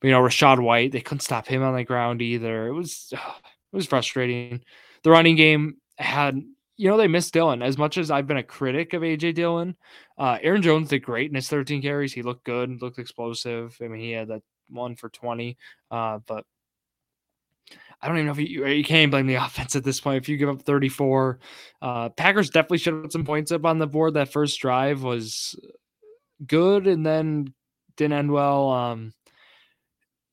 but 0.00 0.08
you 0.08 0.12
know, 0.12 0.20
Rachaad 0.20 0.60
White, 0.60 0.92
they 0.92 1.00
couldn't 1.00 1.20
stop 1.20 1.46
him 1.46 1.62
on 1.62 1.74
the 1.74 1.84
ground 1.84 2.22
either. 2.22 2.66
It 2.68 2.72
was 2.72 3.08
it 3.12 3.76
was 3.76 3.86
frustrating. 3.86 4.62
The 5.02 5.10
running 5.10 5.36
game 5.36 5.76
had 5.98 6.40
you 6.76 6.88
know, 6.88 6.96
they 6.96 7.08
missed 7.08 7.32
Dillon. 7.32 7.62
As 7.62 7.78
much 7.78 7.96
as 7.96 8.10
I've 8.10 8.26
been 8.26 8.36
a 8.36 8.42
critic 8.42 8.92
of 8.92 9.02
AJ 9.02 9.34
Dillon, 9.34 9.76
uh, 10.18 10.38
Aaron 10.42 10.62
Jones 10.62 10.88
did 10.88 11.04
great 11.04 11.30
in 11.30 11.34
his 11.34 11.48
13 11.48 11.80
carries. 11.80 12.12
He 12.12 12.22
looked 12.22 12.44
good, 12.44 12.82
looked 12.82 12.98
explosive. 12.98 13.76
I 13.82 13.88
mean, 13.88 14.00
he 14.00 14.12
had 14.12 14.28
that 14.28 14.42
one 14.68 14.94
for 14.96 15.08
20. 15.08 15.56
Uh, 15.90 16.18
but 16.26 16.44
I 18.00 18.08
don't 18.08 18.16
even 18.16 18.26
know 18.26 18.32
if 18.32 18.38
you, 18.38 18.66
you 18.66 18.84
can't 18.84 19.10
blame 19.10 19.26
the 19.26 19.34
offense 19.46 19.74
at 19.74 19.84
this 19.84 20.00
point. 20.00 20.22
If 20.22 20.28
you 20.28 20.36
give 20.36 20.50
up 20.50 20.62
34, 20.62 21.38
uh, 21.80 22.08
Packers 22.10 22.50
definitely 22.50 22.78
should 22.78 22.94
have 22.94 23.02
put 23.04 23.12
some 23.12 23.24
points 23.24 23.52
up 23.52 23.64
on 23.64 23.78
the 23.78 23.86
board. 23.86 24.14
That 24.14 24.32
first 24.32 24.60
drive 24.60 25.02
was 25.02 25.58
good 26.46 26.86
and 26.86 27.04
then 27.04 27.54
didn't 27.96 28.18
end 28.18 28.30
well. 28.30 28.70
Um, 28.70 29.14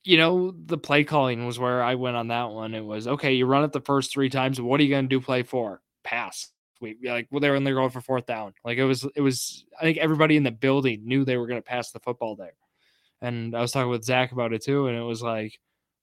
you 0.04 0.18
know, 0.18 0.54
the 0.66 0.78
play 0.78 1.06
calling 1.06 1.46
was 1.46 1.58
where 1.58 1.82
I 1.82 1.96
went 1.96 2.18
on 2.18 2.28
that 2.28 2.50
one. 2.50 2.74
It 2.74 2.84
was 2.84 3.08
okay, 3.08 3.34
you 3.34 3.46
run 3.46 3.64
it 3.64 3.72
the 3.72 3.80
first 3.80 4.12
three 4.12 4.30
times. 4.30 4.60
What 4.60 4.82
are 4.82 4.84
you 4.84 4.90
going 4.90 5.06
to 5.06 5.10
do 5.10 5.22
play 5.22 5.44
for? 5.44 5.82
Pass. 6.04 6.52
We 6.82 6.98
like 7.04 7.28
well, 7.32 7.40
they 7.40 7.50
were 7.50 7.56
in 7.56 7.64
there 7.64 7.76
going 7.76 7.90
for 7.90 8.02
fourth 8.02 8.26
down. 8.26 8.54
Like 8.66 8.78
it 8.78 8.84
was, 8.84 9.06
it 9.16 9.22
was. 9.22 9.66
I 9.80 9.84
think 9.84 9.98
everybody 9.98 10.36
in 10.36 10.44
the 10.44 10.52
building 10.52 11.02
knew 11.06 11.24
they 11.24 11.38
were 11.38 11.48
going 11.48 11.62
to 11.62 11.66
pass 11.66 11.92
the 11.92 12.00
football 12.00 12.36
there. 12.36 12.54
And 13.22 13.56
I 13.56 13.62
was 13.62 13.72
talking 13.72 13.90
with 13.90 14.04
Zach 14.04 14.34
about 14.34 14.52
it 14.52 14.64
too, 14.64 14.88
and 14.88 14.98
it 14.98 15.02
was 15.02 15.22
like, 15.22 15.58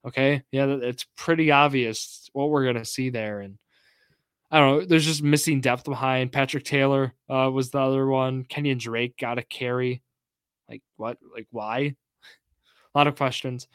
okay, 0.06 0.42
yeah, 0.52 0.66
it's 0.66 1.06
pretty 1.16 1.50
obvious 1.50 2.30
what 2.32 2.48
we're 2.48 2.64
going 2.64 2.76
to 2.76 2.84
see 2.84 3.10
there. 3.10 3.40
And 3.40 3.58
I 4.50 4.58
don't 4.58 4.78
know, 4.78 4.84
there's 4.86 5.04
just 5.04 5.22
missing 5.22 5.60
depth 5.60 5.84
behind. 5.84 6.32
Patrick 6.32 6.64
Taylor 6.64 7.12
uh, 7.28 7.50
was 7.52 7.70
the 7.70 7.78
other 7.78 8.06
one. 8.06 8.44
Kenyan 8.44 8.78
Drake 8.78 9.16
got 9.18 9.38
a 9.38 9.42
carry. 9.42 10.02
Like 10.68 10.82
what? 10.96 11.18
Like 11.34 11.46
why? 11.50 11.78
a 12.94 12.98
lot 12.98 13.06
of 13.06 13.16
questions. 13.16 13.68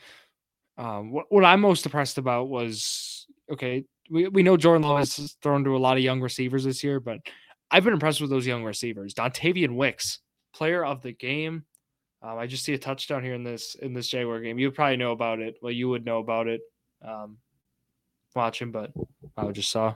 Um, 0.78 1.12
what, 1.12 1.26
what 1.30 1.46
I'm 1.46 1.62
most 1.62 1.84
depressed 1.84 2.18
about 2.18 2.50
was 2.50 3.28
okay, 3.52 3.86
we, 4.10 4.28
we 4.28 4.44
know 4.44 4.58
Jordan 4.58 4.88
Love 4.88 5.00
has 5.00 5.36
thrown 5.42 5.64
to 5.64 5.76
a 5.76 5.80
lot 5.80 5.98
of 5.98 6.04
young 6.04 6.22
receivers 6.22 6.64
this 6.64 6.84
year, 6.84 7.00
but 7.00 7.20
I've 7.72 7.84
been 7.84 7.94
impressed 7.94 8.22
with 8.22 8.30
those 8.30 8.48
young 8.48 8.64
receivers. 8.64 9.14
Dontayvion 9.14 9.76
Wicks, 9.76 10.20
player 10.54 10.86
of 10.86 11.02
the 11.02 11.12
game. 11.12 11.66
Um, 12.22 12.38
I 12.38 12.48
just 12.48 12.64
see 12.64 12.74
a 12.74 12.78
touchdown 12.78 13.24
here 13.24 13.34
in 13.34 13.44
this 13.44 13.76
in 13.76 13.94
this 13.94 14.08
Jaguar 14.08 14.40
game. 14.40 14.58
You 14.58 14.72
probably 14.72 14.98
know 14.98 15.12
about 15.12 15.40
it. 15.40 15.58
Well, 15.62 15.72
you 15.72 15.90
would 15.90 16.06
know 16.06 16.20
about 16.20 16.48
it 16.48 16.62
um, 17.04 17.38
watching, 18.36 18.72
but 18.72 18.92
I 19.38 19.52
just 19.52 19.72
saw. 19.72 19.96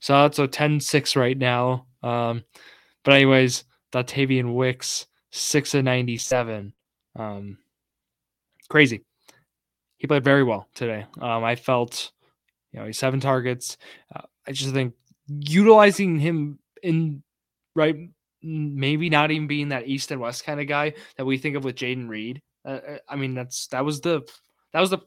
So 0.00 0.26
it's 0.26 0.38
a 0.38 0.46
10-6 0.46 1.16
right 1.16 1.36
now. 1.36 1.86
Um, 2.02 2.44
but 3.02 3.14
anyways, 3.14 3.64
Dontayvion 3.92 4.54
Wicks, 4.54 5.06
6 5.30 5.74
of 5.74 5.84
97. 5.84 6.72
Um, 7.16 7.58
crazy. 8.68 9.02
He 9.96 10.06
played 10.06 10.24
very 10.24 10.42
well 10.42 10.68
today. 10.74 11.06
Um, 11.20 11.42
I 11.44 11.56
felt, 11.56 12.12
you 12.76 12.82
know, 12.82 12.86
he's 12.86 12.98
seven 12.98 13.20
targets. 13.20 13.78
Uh, 14.14 14.22
I 14.46 14.52
just 14.52 14.74
think 14.74 14.92
utilizing 15.28 16.18
him 16.18 16.58
in 16.82 17.22
right, 17.74 17.96
maybe 18.42 19.08
not 19.08 19.30
even 19.30 19.46
being 19.46 19.70
that 19.70 19.88
east 19.88 20.10
and 20.10 20.20
west 20.20 20.44
kind 20.44 20.60
of 20.60 20.66
guy 20.66 20.92
that 21.16 21.24
we 21.24 21.38
think 21.38 21.56
of 21.56 21.64
with 21.64 21.76
Jayden 21.76 22.06
Reed. 22.06 22.42
Uh, 22.66 22.80
uh, 22.86 22.98
I 23.08 23.16
mean, 23.16 23.34
that's 23.34 23.66
that 23.68 23.84
was 23.84 24.02
the 24.02 24.28
that 24.72 24.80
was 24.80 24.90
the 24.90 24.98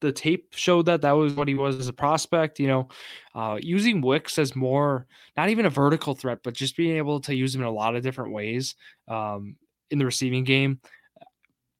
the 0.00 0.12
tape 0.12 0.48
showed 0.54 0.86
that 0.86 1.02
that 1.02 1.12
was 1.12 1.34
what 1.34 1.48
he 1.48 1.54
was 1.54 1.78
as 1.78 1.86
a 1.86 1.92
prospect. 1.92 2.58
You 2.58 2.66
know, 2.66 2.88
uh, 3.36 3.58
using 3.62 4.00
Wicks 4.00 4.38
as 4.38 4.56
more 4.56 5.06
not 5.36 5.50
even 5.50 5.66
a 5.66 5.70
vertical 5.70 6.16
threat, 6.16 6.40
but 6.42 6.54
just 6.54 6.76
being 6.76 6.96
able 6.96 7.20
to 7.20 7.34
use 7.34 7.54
him 7.54 7.60
in 7.60 7.68
a 7.68 7.72
lot 7.72 7.94
of 7.94 8.02
different 8.02 8.32
ways 8.32 8.74
um, 9.06 9.54
in 9.92 9.98
the 9.98 10.04
receiving 10.04 10.42
game. 10.42 10.80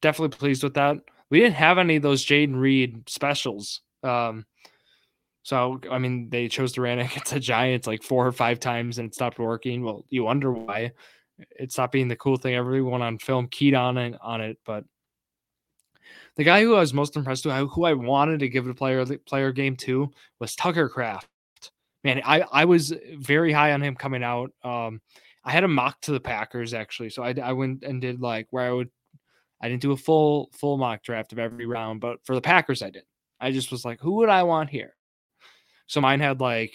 Definitely 0.01 0.37
pleased 0.37 0.63
with 0.63 0.75
that. 0.75 0.99
We 1.29 1.41
didn't 1.41 1.57
have 1.57 1.79
any 1.79 1.97
of 1.97 2.03
those 2.03 2.25
Jayden 2.25 2.61
Reed 2.61 3.09
specials. 3.09 3.81
Um, 4.05 4.47
so 5.43 5.81
I 5.91 5.99
mean, 5.99 6.31
they 6.31 6.49
chose 6.49 6.73
to 6.73 6.83
run 6.83 6.99
against 7.01 7.33
the 7.33 7.41
Giants 7.41 7.87
like 7.87 8.03
four 8.03 8.27
or 8.27 8.33
five 8.33 8.61
times 8.61 8.99
and 8.99 9.09
it 9.09 9.15
stopped 9.15 9.39
working. 9.39 9.83
Well, 9.83 10.05
you 10.09 10.25
wonder 10.25 10.53
why. 10.53 10.93
It 11.59 11.73
stopped 11.73 11.93
being 11.93 12.09
the 12.09 12.17
cool 12.17 12.37
thing. 12.37 12.55
Everyone 12.55 13.03
on 13.03 13.19
film 13.19 13.49
keyed 13.49 13.75
on 13.75 13.99
it 13.99 14.15
on 14.21 14.41
it, 14.41 14.59
but 14.65 14.85
the 16.37 16.45
guy 16.45 16.63
who 16.63 16.75
I 16.75 16.81
was 16.81 16.95
most 16.95 17.17
impressed 17.17 17.45
with, 17.45 17.55
who 17.71 17.85
I 17.85 17.93
wanted 17.93 18.41
to 18.41 18.49
give 18.49 18.67
a 18.67 18.75
player 18.75 19.05
player 19.27 19.53
game 19.53 19.77
to, 19.77 20.11
was 20.39 20.55
Tucker 20.55 20.89
Kraft. 20.89 21.29
Man, 22.05 22.21
I 22.25 22.41
I 22.53 22.65
was 22.65 22.95
very 23.17 23.53
high 23.53 23.73
on 23.73 23.83
him 23.83 23.97
coming 23.97 24.23
out. 24.23 24.53
Um, 24.63 25.01
I 25.45 25.53
had 25.53 25.65
a 25.65 25.69
mock 25.69 26.01
to 26.03 26.13
the 26.13 26.21
Packers 26.21 26.75
actually, 26.75 27.11
so 27.11 27.23
I 27.23 27.35
I 27.43 27.53
went 27.53 27.83
and 27.83 28.01
did 28.01 28.21
like 28.21 28.47
where 28.51 28.69
I 28.69 28.73
would. 28.73 28.91
I 29.61 29.69
didn't 29.69 29.83
do 29.83 29.93
a 29.93 29.97
full 29.97 30.51
full 30.53 30.79
mock 30.79 31.03
draft 31.03 31.33
of 31.33 31.39
every 31.39 31.67
round, 31.67 32.01
but 32.01 32.25
for 32.25 32.35
the 32.35 32.41
Packers 32.41 32.83
I 32.83 32.91
did. 32.91 33.05
I 33.41 33.51
just 33.51 33.73
was 33.73 33.85
like, 33.85 34.01
who 34.01 34.15
would 34.17 34.29
I 34.29 34.45
want 34.45 34.71
here? 34.71 34.95
So 35.87 36.01
mine 36.01 36.21
had 36.21 36.41
like 36.41 36.73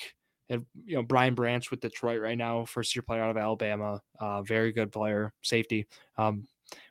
had, 0.49 0.65
you 0.85 0.95
know 0.95 1.03
Brian 1.03 1.35
Branch 1.35 1.69
with 1.71 1.81
Detroit 1.81 2.21
right 2.21 2.37
now, 2.37 2.65
first 2.65 2.95
year 2.95 3.03
player 3.03 3.21
out 3.21 3.31
of 3.31 3.37
Alabama, 3.37 4.01
uh, 4.19 4.41
very 4.43 4.71
good 4.71 4.91
player, 4.91 5.33
safety. 5.41 5.87
Um, 6.17 6.47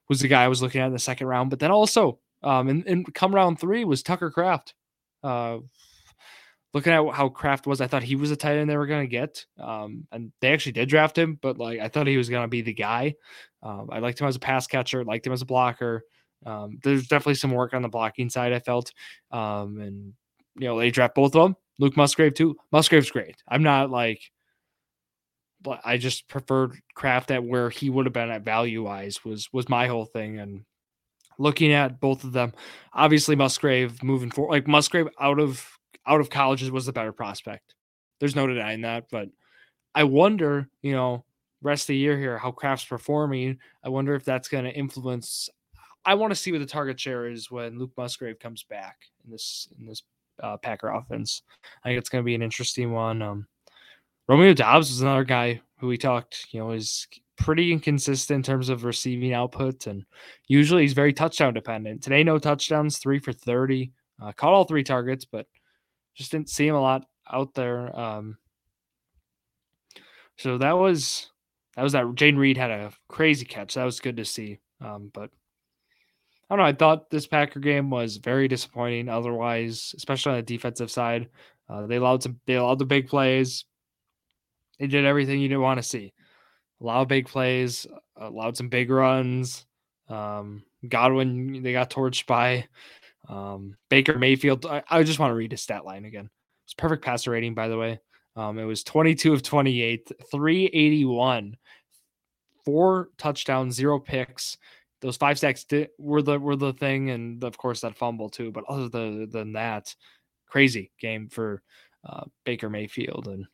was 0.08 0.20
the 0.20 0.28
guy 0.28 0.44
I 0.44 0.48
was 0.48 0.62
looking 0.62 0.80
at 0.80 0.86
in 0.86 0.92
the 0.92 0.98
second 0.98 1.26
round, 1.26 1.50
but 1.50 1.58
then 1.58 1.70
also 1.70 2.20
um, 2.42 2.68
and, 2.68 3.12
come 3.14 3.34
round 3.34 3.58
three 3.58 3.84
was 3.84 4.02
Tucker 4.02 4.30
Kraft. 4.30 4.74
Uh, 5.22 5.58
looking 6.72 6.92
at 6.92 7.04
how 7.12 7.28
Kraft 7.28 7.66
was, 7.66 7.80
I 7.80 7.86
thought 7.86 8.02
he 8.02 8.16
was 8.16 8.30
a 8.30 8.36
tight 8.36 8.56
end 8.56 8.68
they 8.70 8.76
were 8.76 8.86
going 8.86 9.04
to 9.04 9.10
get. 9.10 9.44
Um, 9.58 10.06
and 10.12 10.30
they 10.40 10.52
actually 10.52 10.72
did 10.72 10.88
draft 10.88 11.16
him, 11.18 11.38
but 11.40 11.58
like 11.58 11.80
I 11.80 11.88
thought 11.88 12.06
he 12.06 12.16
was 12.16 12.28
going 12.28 12.44
to 12.44 12.48
be 12.48 12.62
the 12.62 12.74
guy. 12.74 13.14
Um, 13.62 13.88
I 13.90 13.98
liked 13.98 14.20
him 14.20 14.28
as 14.28 14.36
a 14.36 14.40
pass 14.40 14.66
catcher, 14.66 15.04
liked 15.04 15.26
him 15.26 15.32
as 15.32 15.42
a 15.42 15.46
blocker. 15.46 16.04
Um, 16.44 16.78
there's 16.84 17.08
definitely 17.08 17.34
some 17.34 17.50
work 17.50 17.74
on 17.74 17.82
the 17.82 17.88
blocking 17.88 18.30
side, 18.30 18.52
I 18.52 18.60
felt. 18.60 18.92
Um, 19.32 19.80
and, 19.80 20.12
you 20.56 20.68
know, 20.68 20.78
they 20.78 20.90
draft 20.90 21.14
both 21.14 21.34
of 21.34 21.42
them. 21.42 21.56
Luke 21.78 21.96
Musgrave, 21.96 22.34
too. 22.34 22.56
Musgrave's 22.72 23.10
great. 23.10 23.36
I'm 23.48 23.62
not 23.62 23.90
like, 23.90 24.20
but 25.62 25.80
I 25.84 25.96
just 25.96 26.28
preferred 26.28 26.76
Kraft 26.94 27.30
at 27.30 27.44
where 27.44 27.70
he 27.70 27.90
would 27.90 28.06
have 28.06 28.12
been 28.12 28.30
at 28.30 28.44
value 28.44 28.84
wise 28.84 29.24
was 29.24 29.52
was 29.52 29.68
my 29.68 29.86
whole 29.86 30.04
thing. 30.04 30.38
And 30.38 30.64
looking 31.38 31.72
at 31.72 32.00
both 32.00 32.24
of 32.24 32.32
them, 32.32 32.52
obviously 32.92 33.36
Musgrave 33.36 34.02
moving 34.02 34.30
forward, 34.30 34.52
like 34.52 34.68
Musgrave 34.68 35.08
out 35.20 35.38
of 35.38 35.66
out 36.06 36.20
of 36.20 36.30
colleges 36.30 36.70
was 36.70 36.86
the 36.86 36.92
better 36.92 37.12
prospect. 37.12 37.74
There's 38.20 38.36
no 38.36 38.46
denying 38.46 38.82
that, 38.82 39.06
but 39.10 39.28
I 39.94 40.04
wonder, 40.04 40.68
you 40.82 40.92
know, 40.92 41.24
rest 41.62 41.84
of 41.84 41.88
the 41.88 41.96
year 41.96 42.18
here 42.18 42.38
how 42.38 42.52
Kraft's 42.52 42.86
performing. 42.86 43.58
I 43.82 43.88
wonder 43.88 44.14
if 44.14 44.24
that's 44.24 44.48
going 44.48 44.64
to 44.64 44.72
influence. 44.72 45.48
I 46.04 46.14
want 46.14 46.30
to 46.30 46.36
see 46.36 46.52
what 46.52 46.60
the 46.60 46.66
target 46.66 47.00
share 47.00 47.26
is 47.26 47.50
when 47.50 47.78
Luke 47.78 47.92
Musgrave 47.96 48.38
comes 48.38 48.62
back 48.62 48.96
in 49.24 49.32
this 49.32 49.68
in 49.78 49.86
this 49.86 50.02
uh, 50.42 50.56
Packer 50.56 50.88
offense. 50.88 51.42
I 51.84 51.88
think 51.88 51.98
it's 51.98 52.08
going 52.08 52.22
to 52.22 52.26
be 52.26 52.34
an 52.34 52.42
interesting 52.42 52.92
one. 52.92 53.22
Um, 53.22 53.46
Romeo 54.28 54.54
Doubs 54.54 54.90
is 54.90 55.02
another 55.02 55.24
guy 55.24 55.60
who 55.78 55.86
we 55.86 55.96
talked, 55.96 56.46
you 56.50 56.60
know, 56.60 56.72
is 56.72 57.06
pretty 57.36 57.72
inconsistent 57.72 58.36
in 58.36 58.42
terms 58.42 58.68
of 58.68 58.84
receiving 58.84 59.32
output, 59.32 59.86
and 59.86 60.04
usually 60.48 60.82
he's 60.82 60.94
very 60.94 61.12
touchdown 61.12 61.54
dependent. 61.54 62.02
Today, 62.02 62.24
no 62.24 62.38
touchdowns, 62.38 62.98
three 62.98 63.18
for 63.18 63.32
30. 63.32 63.92
Uh, 64.20 64.32
caught 64.32 64.52
all 64.52 64.64
three 64.64 64.82
targets, 64.82 65.24
but 65.24 65.46
just 66.14 66.32
didn't 66.32 66.48
see 66.48 66.66
him 66.66 66.74
a 66.74 66.80
lot 66.80 67.04
out 67.30 67.54
there. 67.54 67.98
Um, 67.98 68.38
so 70.38 70.58
that 70.58 70.72
was 70.72 71.30
that 71.76 71.82
was 71.82 71.92
that. 71.92 72.04
Jayden 72.04 72.38
Reed 72.38 72.56
had 72.56 72.70
a 72.70 72.92
crazy 73.08 73.44
catch. 73.44 73.74
That 73.74 73.84
was 73.84 74.00
good 74.00 74.16
to 74.16 74.24
see. 74.24 74.58
Um, 74.80 75.10
but 75.12 75.30
I 76.48 76.54
don't 76.54 76.58
know. 76.58 76.68
I 76.68 76.72
thought 76.72 77.10
this 77.10 77.26
Packer 77.26 77.60
game 77.60 77.90
was 77.90 78.18
very 78.18 78.48
disappointing. 78.48 79.08
Otherwise, 79.08 79.94
especially 79.96 80.32
on 80.32 80.38
the 80.38 80.42
defensive 80.42 80.90
side, 80.90 81.28
uh, 81.68 81.86
they 81.86 81.96
allowed 81.96 82.22
some. 82.22 82.40
They 82.46 82.54
allowed 82.54 82.78
the 82.78 82.84
big 82.84 83.08
plays. 83.08 83.64
They 84.78 84.86
did 84.86 85.04
everything 85.04 85.40
you 85.40 85.48
didn't 85.48 85.62
want 85.62 85.78
to 85.78 85.82
see 85.82 86.12
a 86.80 86.84
lot 86.84 87.02
of 87.02 87.08
big 87.08 87.26
plays, 87.26 87.86
allowed 88.16 88.56
some 88.56 88.68
big 88.68 88.90
runs. 88.90 89.66
Um, 90.08 90.62
Godwin, 90.86 91.62
they 91.62 91.72
got 91.72 91.90
torched 91.90 92.26
by 92.26 92.66
um, 93.28 93.76
Baker 93.88 94.18
Mayfield. 94.18 94.66
I, 94.66 94.82
I, 94.88 95.02
just 95.02 95.18
want 95.18 95.30
to 95.30 95.34
read 95.34 95.50
his 95.50 95.62
stat 95.62 95.84
line 95.84 96.04
again. 96.04 96.30
It's 96.64 96.74
perfect 96.74 97.04
passer 97.04 97.32
rating, 97.32 97.54
by 97.54 97.68
the 97.68 97.78
way. 97.78 97.98
Um, 98.36 98.58
it 98.58 98.64
was 98.64 98.84
22 98.84 99.32
of 99.32 99.42
28, 99.42 100.12
381, 100.30 101.56
four 102.64 103.08
touchdowns, 103.16 103.74
zero 103.74 103.98
picks. 103.98 104.58
Those 105.02 105.16
five 105.16 105.38
sacks 105.38 105.64
did, 105.64 105.90
were 105.98 106.22
the 106.22 106.38
were 106.38 106.56
the 106.56 106.72
thing, 106.72 107.10
and 107.10 107.42
of 107.44 107.58
course 107.58 107.80
that 107.82 107.96
fumble 107.96 108.30
too. 108.30 108.50
But 108.50 108.64
other 108.68 109.26
than 109.26 109.52
that, 109.52 109.94
crazy 110.46 110.90
game 111.00 111.28
for 111.28 111.62
uh, 112.04 112.24
Baker 112.44 112.70
Mayfield, 112.70 113.28
and 113.28 113.46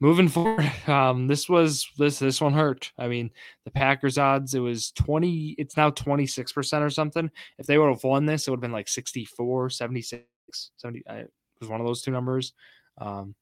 moving 0.00 0.28
forward, 0.30 0.70
um, 0.86 1.26
this 1.26 1.48
was 1.48 1.86
this 1.98 2.18
this 2.18 2.40
one 2.40 2.54
hurt. 2.54 2.92
I 2.98 3.08
mean, 3.08 3.30
the 3.64 3.70
Packers 3.70 4.18
odds 4.18 4.54
it 4.54 4.60
was 4.60 4.90
20, 4.92 5.54
it's 5.58 5.76
now 5.76 5.90
26% 5.90 6.80
or 6.80 6.90
something. 6.90 7.30
If 7.58 7.66
they 7.66 7.78
would 7.78 7.90
have 7.90 8.04
won 8.04 8.26
this, 8.26 8.46
it 8.46 8.50
would 8.50 8.56
have 8.58 8.62
been 8.62 8.72
like 8.72 8.88
64, 8.88 9.70
76, 9.70 10.24
70. 10.76 11.02
it 11.08 11.30
was 11.60 11.68
one 11.68 11.80
of 11.80 11.86
those 11.86 12.02
two 12.02 12.10
numbers. 12.10 12.54
Um, 12.98 13.34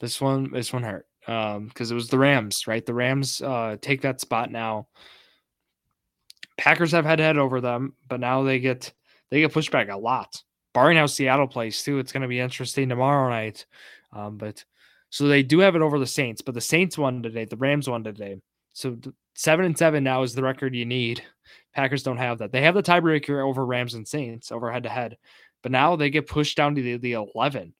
this 0.00 0.20
one, 0.20 0.52
this 0.52 0.72
one 0.72 0.82
hurt. 0.82 1.06
Um, 1.26 1.66
because 1.66 1.90
it 1.90 1.94
was 1.94 2.08
the 2.08 2.18
Rams, 2.18 2.66
right? 2.66 2.84
The 2.86 2.94
Rams 2.94 3.42
uh 3.42 3.76
take 3.82 4.00
that 4.02 4.20
spot 4.20 4.50
now. 4.50 4.88
Packers 6.58 6.92
have 6.92 7.04
had 7.04 7.20
head 7.20 7.38
over 7.38 7.60
them, 7.60 7.94
but 8.08 8.20
now 8.20 8.42
they 8.42 8.58
get 8.58 8.92
they 9.30 9.40
get 9.40 9.52
pushed 9.52 9.70
back 9.70 9.88
a 9.88 9.96
lot. 9.96 10.42
Barring 10.74 10.98
how 10.98 11.06
Seattle 11.06 11.46
plays 11.46 11.82
too, 11.82 11.98
it's 11.98 12.12
going 12.12 12.22
to 12.22 12.28
be 12.28 12.40
interesting 12.40 12.88
tomorrow 12.88 13.30
night. 13.30 13.64
Um, 14.12 14.36
but 14.36 14.64
so 15.10 15.26
they 15.26 15.42
do 15.42 15.60
have 15.60 15.76
it 15.76 15.82
over 15.82 15.98
the 15.98 16.06
Saints, 16.06 16.42
but 16.42 16.54
the 16.54 16.60
Saints 16.60 16.98
won 16.98 17.22
today. 17.22 17.44
The 17.44 17.56
Rams 17.56 17.88
won 17.88 18.04
today. 18.04 18.40
So 18.72 18.98
seven 19.34 19.64
and 19.64 19.78
seven 19.78 20.04
now 20.04 20.22
is 20.22 20.34
the 20.34 20.42
record 20.42 20.74
you 20.74 20.84
need. 20.84 21.22
Packers 21.74 22.02
don't 22.02 22.18
have 22.18 22.38
that. 22.38 22.52
They 22.52 22.62
have 22.62 22.74
the 22.74 22.82
tiebreaker 22.82 23.44
over 23.44 23.64
Rams 23.64 23.94
and 23.94 24.06
Saints 24.06 24.52
over 24.52 24.70
head 24.70 24.82
to 24.82 24.88
head, 24.88 25.16
but 25.62 25.72
now 25.72 25.96
they 25.96 26.10
get 26.10 26.26
pushed 26.26 26.56
down 26.56 26.74
to 26.74 26.82
the, 26.82 26.96
the 26.96 27.12
11. 27.12 27.72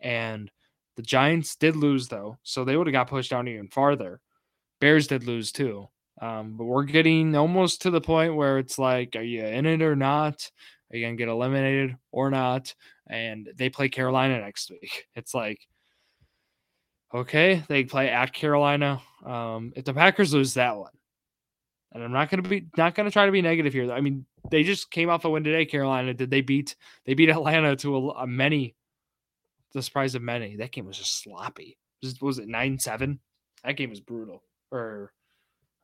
And 0.00 0.50
the 0.96 1.02
Giants 1.02 1.56
did 1.56 1.76
lose 1.76 2.08
though, 2.08 2.38
so 2.42 2.64
they 2.64 2.76
would 2.76 2.86
have 2.86 2.92
got 2.92 3.08
pushed 3.08 3.30
down 3.30 3.48
even 3.48 3.68
farther. 3.68 4.20
Bears 4.80 5.06
did 5.06 5.24
lose 5.24 5.52
too. 5.52 5.88
Um, 6.20 6.56
but 6.56 6.64
we're 6.64 6.84
getting 6.84 7.34
almost 7.34 7.82
to 7.82 7.90
the 7.90 8.00
point 8.00 8.36
where 8.36 8.58
it's 8.58 8.78
like, 8.78 9.16
are 9.16 9.22
you 9.22 9.44
in 9.44 9.66
it 9.66 9.82
or 9.82 9.96
not? 9.96 10.50
Are 10.90 10.96
you 10.96 11.06
gonna 11.06 11.16
get 11.16 11.28
eliminated 11.28 11.96
or 12.10 12.30
not? 12.30 12.74
And 13.08 13.50
they 13.56 13.70
play 13.70 13.88
Carolina 13.88 14.40
next 14.40 14.70
week. 14.70 15.06
It's 15.16 15.34
like 15.34 15.60
Okay, 17.14 17.62
they 17.68 17.84
play 17.84 18.08
at 18.08 18.32
Carolina. 18.32 19.02
Um, 19.24 19.72
if 19.76 19.84
the 19.84 19.92
Packers 19.92 20.32
lose 20.32 20.54
that 20.54 20.76
one, 20.76 20.92
and 21.92 22.02
I'm 22.02 22.12
not 22.12 22.30
gonna 22.30 22.42
be 22.42 22.66
not 22.76 22.94
gonna 22.94 23.10
try 23.10 23.26
to 23.26 23.32
be 23.32 23.42
negative 23.42 23.74
here. 23.74 23.92
I 23.92 24.00
mean, 24.00 24.24
they 24.50 24.62
just 24.62 24.90
came 24.90 25.10
off 25.10 25.26
a 25.26 25.30
win 25.30 25.44
today. 25.44 25.66
Carolina 25.66 26.14
did 26.14 26.30
they 26.30 26.40
beat 26.40 26.74
they 27.04 27.12
beat 27.12 27.28
Atlanta 27.28 27.76
to 27.76 27.96
a, 27.96 28.08
a 28.22 28.26
many, 28.26 28.74
the 29.74 29.82
surprise 29.82 30.14
of 30.14 30.22
many. 30.22 30.56
That 30.56 30.72
game 30.72 30.86
was 30.86 30.96
just 30.96 31.22
sloppy. 31.22 31.76
Was, 32.02 32.20
was 32.22 32.38
it 32.38 32.48
nine 32.48 32.78
seven? 32.78 33.20
That 33.62 33.76
game 33.76 33.90
was 33.90 34.00
brutal. 34.00 34.42
Or, 34.70 35.12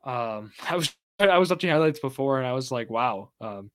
um, 0.04 0.52
I 0.68 0.76
was 0.76 0.94
I 1.20 1.38
was 1.38 1.50
watching 1.50 1.70
highlights 1.70 2.00
before 2.00 2.38
and 2.38 2.46
I 2.46 2.52
was 2.52 2.70
like, 2.70 2.90
wow. 2.90 3.30
Um, 3.40 3.70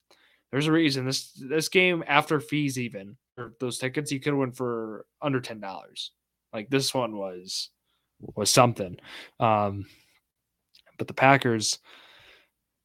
There's 0.51 0.67
a 0.67 0.71
reason 0.71 1.05
this 1.05 1.31
this 1.33 1.69
game 1.69 2.03
after 2.07 2.39
fees 2.39 2.79
even 2.79 3.17
or 3.37 3.53
those 3.59 3.77
tickets 3.79 4.11
you 4.11 4.19
could 4.19 4.33
win 4.33 4.51
for 4.51 5.05
under 5.21 5.41
ten 5.41 5.59
dollars. 5.59 6.11
Like 6.53 6.69
this 6.69 6.93
one 6.93 7.17
was 7.17 7.69
was 8.35 8.49
something. 8.49 8.97
Um, 9.39 9.85
but 10.97 11.07
the 11.07 11.13
Packers, 11.13 11.79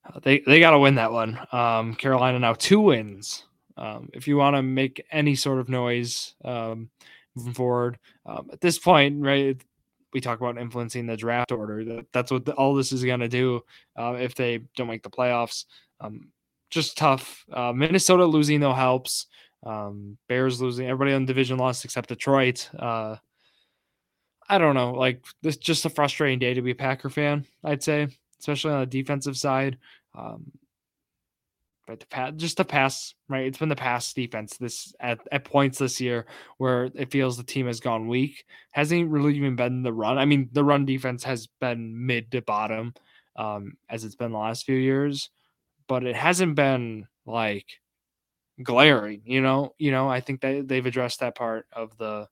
uh, 0.07 0.21
they 0.23 0.41
they 0.41 0.61
got 0.61 0.71
to 0.71 0.79
win 0.79 0.97
that 0.97 1.13
one. 1.13 1.39
Um, 1.53 1.95
Carolina 1.95 2.39
now 2.39 2.55
two 2.55 2.81
wins. 2.81 3.45
Um, 3.77 4.09
if 4.13 4.27
you 4.27 4.37
want 4.37 4.57
to 4.57 4.63
make 4.63 5.05
any 5.13 5.37
sort 5.37 5.61
of 5.61 5.69
noise 5.69 6.35
um, 6.45 6.91
moving 7.37 7.55
forward, 7.55 7.99
um, 8.27 8.49
at 8.53 8.61
this 8.61 8.79
point, 8.79 9.23
right? 9.23 9.63
We 10.13 10.21
talk 10.21 10.41
about 10.41 10.59
influencing 10.59 11.07
the 11.07 11.17
draft 11.17 11.53
order. 11.53 11.85
That, 11.85 12.07
that's 12.13 12.31
what 12.31 12.45
the, 12.45 12.53
all 12.55 12.75
this 12.75 12.93
is 12.93 13.05
going 13.05 13.21
to 13.21 13.29
do 13.29 13.61
uh, 13.97 14.17
if 14.19 14.35
they 14.35 14.61
don't 14.77 14.89
make 14.89 15.03
the 15.03 15.11
playoffs. 15.11 15.65
Um, 16.01 16.29
just 16.71 16.97
tough. 16.97 17.45
Uh, 17.53 17.73
Minnesota 17.73 18.25
losing 18.25 18.61
though 18.61 18.73
helps. 18.73 19.27
Um, 19.65 20.17
Bears 20.29 20.61
losing. 20.61 20.87
Everybody 20.87 21.15
on 21.15 21.27
division 21.27 21.59
lost 21.59 21.85
except 21.85 22.09
Detroit. 22.09 22.69
Uh, 22.79 23.17
I 24.49 24.59
don't 24.59 24.75
know. 24.75 24.93
Like 24.93 25.25
this, 25.43 25.57
just 25.57 25.85
a 25.85 25.91
frustrating 25.91 26.39
day 26.39 26.55
to 26.55 26.63
be 26.63 26.71
a 26.71 26.75
Packer 26.75 27.11
fan. 27.11 27.45
I'd 27.65 27.83
say, 27.83 28.09
especially 28.41 28.73
on 28.73 28.81
the 28.81 28.87
defensive 28.87 29.37
side. 29.37 29.79
Um, 30.17 30.51
but 31.89 32.01
the 32.01 32.07
past, 32.07 32.37
just 32.37 32.59
the 32.59 32.67
pass, 32.67 33.15
right? 33.31 33.47
It's 33.47 33.57
been 33.57 33.71
the 33.71 33.75
past 33.75 34.15
defense 34.15 34.59
this 34.59 34.93
at, 35.01 35.21
at 35.33 35.45
points 35.45 35.79
this 35.79 36.03
year 36.03 36.27
where 36.59 36.91
it 36.95 37.11
feels 37.11 37.39
the 37.39 37.43
team 37.43 37.67
has 37.67 37.81
gone 37.81 38.09
weak. 38.09 38.45
Hasn't 38.73 39.09
really 39.09 39.35
even 39.37 39.57
been 39.57 39.83
the 39.83 39.93
run. 39.93 40.19
I 40.19 40.27
mean, 40.27 40.51
the 40.53 40.63
run 40.63 40.85
defense 40.85 41.25
has 41.25 41.47
been 41.63 42.07
mid 42.07 42.31
to 42.33 42.43
bottom, 42.43 42.93
um, 43.37 43.79
as 43.89 44.05
it's 44.05 44.17
been 44.17 44.33
the 44.33 44.39
last 44.39 44.67
few 44.67 44.77
years, 44.77 45.31
but 45.89 46.05
it 46.05 46.15
hasn't 46.15 46.57
been 46.57 47.09
like 47.25 47.67
glaring. 48.63 49.23
You 49.25 49.41
know, 49.41 49.75
you 49.79 49.91
know. 49.91 50.11
I 50.11 50.21
think 50.21 50.43
that 50.43 50.69
they've 50.69 50.85
addressed 50.85 51.21
that 51.21 51.37
part 51.37 51.65
of 51.73 51.97
the 51.97 52.29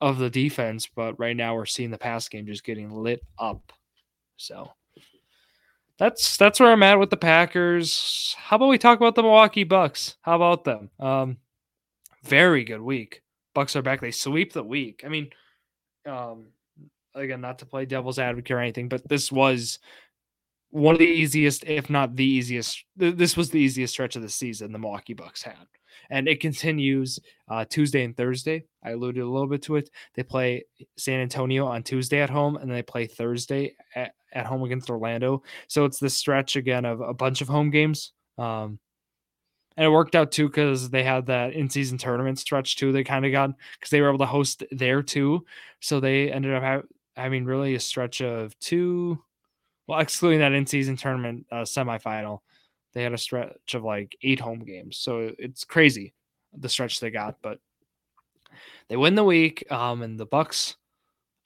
of 0.00 0.18
the 0.18 0.30
defense, 0.30 0.88
but 0.94 1.18
right 1.18 1.36
now 1.36 1.56
we're 1.56 1.66
seeing 1.66 1.90
the 1.90 1.98
pass 1.98 2.28
game 2.28 2.46
just 2.46 2.62
getting 2.62 2.92
lit 2.92 3.22
up. 3.40 3.72
So 4.36 4.70
that's 6.02 6.36
that's 6.36 6.58
where 6.58 6.72
I'm 6.72 6.82
at 6.82 6.98
with 6.98 7.10
the 7.10 7.16
Packers. 7.16 8.34
How 8.36 8.56
about 8.56 8.70
we 8.70 8.78
talk 8.78 8.98
about 8.98 9.14
the 9.14 9.22
Milwaukee 9.22 9.62
Bucks? 9.62 10.16
How 10.22 10.34
about 10.34 10.64
them? 10.64 10.90
Um, 10.98 11.36
very 12.24 12.64
good 12.64 12.80
week. 12.80 13.22
Bucks 13.54 13.76
are 13.76 13.82
back. 13.82 14.00
They 14.00 14.10
sweep 14.10 14.52
the 14.52 14.64
week. 14.64 15.02
I 15.06 15.08
mean, 15.08 15.30
um, 16.04 16.46
again, 17.14 17.40
not 17.40 17.60
to 17.60 17.66
play 17.66 17.84
devil's 17.84 18.18
advocate 18.18 18.50
or 18.50 18.58
anything, 18.58 18.88
but 18.88 19.08
this 19.08 19.30
was 19.30 19.78
one 20.70 20.96
of 20.96 20.98
the 20.98 21.06
easiest, 21.06 21.62
if 21.64 21.88
not 21.88 22.16
the 22.16 22.24
easiest. 22.24 22.84
This 22.96 23.36
was 23.36 23.50
the 23.50 23.60
easiest 23.60 23.92
stretch 23.92 24.16
of 24.16 24.22
the 24.22 24.28
season 24.28 24.72
the 24.72 24.80
Milwaukee 24.80 25.14
Bucks 25.14 25.44
had 25.44 25.68
and 26.10 26.28
it 26.28 26.40
continues 26.40 27.18
uh, 27.48 27.64
Tuesday 27.64 28.04
and 28.04 28.16
Thursday. 28.16 28.64
I 28.82 28.90
alluded 28.90 29.22
a 29.22 29.28
little 29.28 29.48
bit 29.48 29.62
to 29.62 29.76
it. 29.76 29.90
They 30.14 30.22
play 30.22 30.64
San 30.96 31.20
Antonio 31.20 31.66
on 31.66 31.82
Tuesday 31.82 32.20
at 32.20 32.30
home, 32.30 32.56
and 32.56 32.70
they 32.70 32.82
play 32.82 33.06
Thursday 33.06 33.74
at, 33.94 34.14
at 34.32 34.46
home 34.46 34.62
against 34.62 34.90
Orlando. 34.90 35.42
So 35.68 35.84
it's 35.84 35.98
the 35.98 36.10
stretch 36.10 36.56
again 36.56 36.84
of 36.84 37.00
a 37.00 37.14
bunch 37.14 37.40
of 37.40 37.48
home 37.48 37.70
games. 37.70 38.12
Um, 38.38 38.78
and 39.76 39.86
it 39.86 39.90
worked 39.90 40.14
out 40.14 40.32
too 40.32 40.48
because 40.48 40.90
they 40.90 41.02
had 41.02 41.26
that 41.26 41.54
in 41.54 41.70
season 41.70 41.96
tournament 41.98 42.38
stretch 42.38 42.76
too. 42.76 42.92
They 42.92 43.04
kind 43.04 43.24
of 43.24 43.32
got 43.32 43.50
because 43.78 43.90
they 43.90 44.00
were 44.00 44.08
able 44.08 44.18
to 44.18 44.26
host 44.26 44.62
there 44.70 45.02
too. 45.02 45.44
So 45.80 45.98
they 45.98 46.30
ended 46.30 46.54
up 46.54 46.62
ha- 46.62 46.82
having 47.16 47.44
really 47.44 47.74
a 47.74 47.80
stretch 47.80 48.20
of 48.20 48.58
two, 48.58 49.18
well, 49.86 50.00
excluding 50.00 50.40
that 50.40 50.52
in 50.52 50.66
season 50.66 50.96
tournament 50.96 51.46
uh, 51.50 51.62
semifinal 51.62 52.40
they 52.92 53.02
had 53.02 53.12
a 53.12 53.18
stretch 53.18 53.74
of 53.74 53.84
like 53.84 54.16
eight 54.22 54.40
home 54.40 54.64
games. 54.64 54.98
So 54.98 55.32
it's 55.38 55.64
crazy 55.64 56.14
the 56.56 56.68
stretch 56.68 57.00
they 57.00 57.10
got, 57.10 57.36
but 57.42 57.58
they 58.88 58.96
win 58.96 59.14
the 59.14 59.24
week. 59.24 59.70
Um, 59.70 60.02
and 60.02 60.18
the 60.18 60.26
Bucks. 60.26 60.76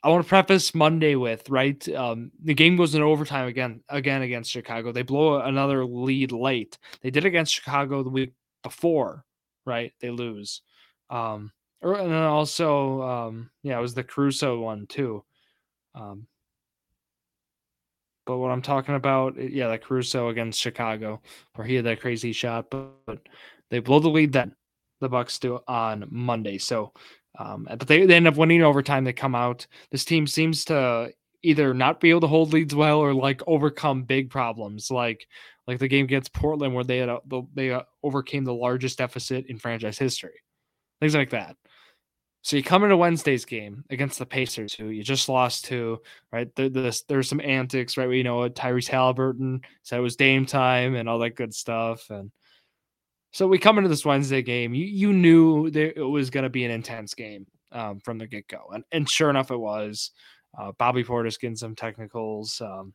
I 0.02 0.08
want 0.08 0.24
to 0.24 0.28
preface 0.28 0.74
Monday 0.74 1.16
with 1.16 1.48
right. 1.50 1.88
Um, 1.88 2.30
the 2.42 2.54
game 2.54 2.76
goes 2.76 2.94
in 2.94 3.02
overtime 3.02 3.48
again, 3.48 3.82
again 3.88 4.22
against 4.22 4.50
Chicago. 4.50 4.92
They 4.92 5.02
blow 5.02 5.40
another 5.40 5.84
lead 5.84 6.30
late. 6.32 6.78
They 7.02 7.10
did 7.10 7.24
against 7.24 7.54
Chicago 7.54 8.02
the 8.02 8.10
week 8.10 8.32
before, 8.62 9.24
right? 9.64 9.92
They 10.00 10.10
lose. 10.10 10.62
Um, 11.10 11.50
and 11.82 12.12
then 12.12 12.22
also, 12.22 13.02
um, 13.02 13.50
yeah, 13.62 13.78
it 13.78 13.82
was 13.82 13.94
the 13.94 14.04
Caruso 14.04 14.60
one 14.60 14.86
too. 14.86 15.24
Um, 15.94 16.26
but 18.26 18.38
what 18.38 18.50
I'm 18.50 18.62
talking 18.62 18.94
about, 18.94 19.38
eh, 19.38 19.48
yeah, 19.50 19.68
that 19.68 19.84
Caruso 19.84 20.28
against 20.28 20.60
Chicago, 20.60 21.22
where 21.54 21.66
he 21.66 21.76
had 21.76 21.86
that 21.86 22.00
crazy 22.00 22.32
shot, 22.32 22.70
but, 22.70 23.20
they 23.68 23.80
blow 23.80 23.98
the 23.98 24.08
lead 24.08 24.32
then 24.32 24.54
the 25.00 25.08
Bucks 25.08 25.40
do 25.40 25.58
on 25.66 26.06
Monday. 26.08 26.56
So, 26.56 26.92
um, 27.36 27.66
but 27.68 27.88
they, 27.88 28.06
they 28.06 28.14
end 28.14 28.28
up 28.28 28.36
winning 28.36 28.62
overtime. 28.62 29.02
They 29.02 29.12
come 29.12 29.34
out. 29.34 29.66
This 29.90 30.04
team 30.04 30.28
seems 30.28 30.64
to 30.66 31.10
either 31.42 31.74
not 31.74 32.00
be 32.00 32.10
able 32.10 32.20
to 32.20 32.26
hold 32.28 32.52
leads 32.52 32.74
well 32.74 32.98
or 32.98 33.12
like 33.12 33.42
overcome 33.46 34.04
big 34.04 34.30
problems, 34.30 34.90
like 34.90 35.26
like 35.66 35.80
the 35.80 35.88
game 35.88 36.04
against 36.04 36.32
Portland 36.32 36.74
where 36.74 36.84
they 36.84 36.98
had 36.98 37.08
a, 37.08 37.20
they 37.54 37.72
uh, 37.72 37.82
overcame 38.02 38.44
the 38.44 38.54
largest 38.54 38.98
deficit 38.98 39.46
in 39.46 39.58
franchise 39.58 39.98
history, 39.98 40.40
things 41.00 41.14
like 41.14 41.30
that. 41.30 41.56
So 42.46 42.56
you 42.56 42.62
come 42.62 42.84
into 42.84 42.96
Wednesday's 42.96 43.44
game 43.44 43.82
against 43.90 44.20
the 44.20 44.24
Pacers, 44.24 44.72
who 44.72 44.86
you 44.90 45.02
just 45.02 45.28
lost 45.28 45.64
to, 45.64 46.00
right? 46.30 46.48
There, 46.54 46.68
there's, 46.68 47.02
there's 47.08 47.28
some 47.28 47.40
antics, 47.40 47.96
right? 47.96 48.08
We 48.08 48.22
know 48.22 48.48
Tyrese 48.48 48.86
Halliburton 48.86 49.62
said 49.82 49.98
it 49.98 50.02
was 50.02 50.14
Dame 50.14 50.46
time 50.46 50.94
and 50.94 51.08
all 51.08 51.18
that 51.18 51.34
good 51.34 51.52
stuff. 51.52 52.08
And 52.08 52.30
so 53.32 53.48
we 53.48 53.58
come 53.58 53.78
into 53.78 53.88
this 53.88 54.04
Wednesday 54.04 54.42
game. 54.42 54.74
You, 54.74 54.84
you 54.84 55.12
knew 55.12 55.70
there, 55.70 55.92
it 55.96 56.08
was 56.08 56.30
going 56.30 56.44
to 56.44 56.48
be 56.48 56.64
an 56.64 56.70
intense 56.70 57.14
game 57.14 57.48
um, 57.72 57.98
from 57.98 58.16
the 58.16 58.28
get 58.28 58.46
go. 58.46 58.70
And, 58.72 58.84
and 58.92 59.10
sure 59.10 59.28
enough, 59.28 59.50
it 59.50 59.58
was. 59.58 60.12
Uh, 60.56 60.70
Bobby 60.78 61.02
Portis 61.02 61.40
getting 61.40 61.56
some 61.56 61.74
technicals. 61.74 62.60
Um, 62.60 62.94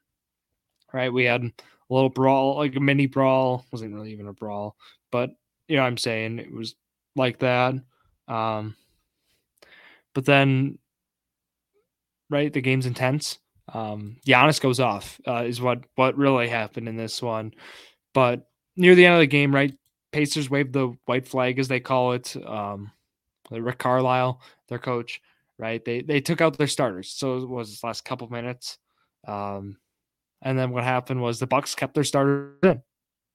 right. 0.94 1.12
We 1.12 1.26
had 1.26 1.44
a 1.44 1.52
little 1.90 2.08
brawl, 2.08 2.56
like 2.56 2.78
a 2.78 2.80
mini 2.80 3.06
brawl. 3.06 3.66
Wasn't 3.74 3.94
really 3.94 4.14
even 4.14 4.30
a 4.30 4.34
brawl, 4.34 4.78
but 5.12 5.32
you 5.68 5.76
know, 5.76 5.84
I'm 5.84 5.98
saying 5.98 6.40
it 6.40 6.54
was 6.54 6.74
like 7.18 7.40
that. 7.40 7.74
Um, 8.30 8.78
but 10.14 10.26
then, 10.26 10.78
right, 12.30 12.52
the 12.52 12.62
game's 12.62 12.86
intense. 12.86 13.40
Um, 13.74 14.18
Giannis 14.26 14.60
goes 14.60 14.80
off 14.80 15.20
uh, 15.28 15.44
is 15.46 15.62
what 15.62 15.84
what 15.96 16.18
really 16.18 16.48
happened 16.48 16.90
in 16.90 16.98
this 16.98 17.22
one. 17.22 17.54
But 18.14 18.48
near 18.76 18.96
the 18.96 19.06
end 19.06 19.16
of 19.16 19.22
the 19.22 19.28
game, 19.28 19.54
right, 19.54 19.74
Pacers 20.12 20.50
waved 20.50 20.74
the 20.74 20.96
white 21.06 21.28
flag 21.28 21.60
as 21.60 21.68
they 21.68 21.80
call 21.80 22.14
it. 22.14 22.36
Um, 22.46 22.92
Rick 23.50 23.80
Carlisle, 23.80 24.42
their 24.70 24.80
coach, 24.80 25.22
right? 25.58 25.84
They 25.84 26.02
they 26.02 26.22
took 26.22 26.42
out 26.42 26.58
their 26.58 26.68
starters. 26.68 27.10
So 27.10 27.38
it 27.38 27.50
was 27.50 27.84
last 27.84 28.06
couple 28.06 28.30
minutes. 28.30 28.78
Um, 29.28 29.78
and 30.42 30.58
then 30.58 30.72
what 30.72 30.84
happened 30.84 31.22
was 31.22 31.40
the 31.40 31.48
Bucks 31.48 31.76
kept 31.76 31.94
their 31.94 32.04
starters 32.04 32.56
in. 32.64 32.82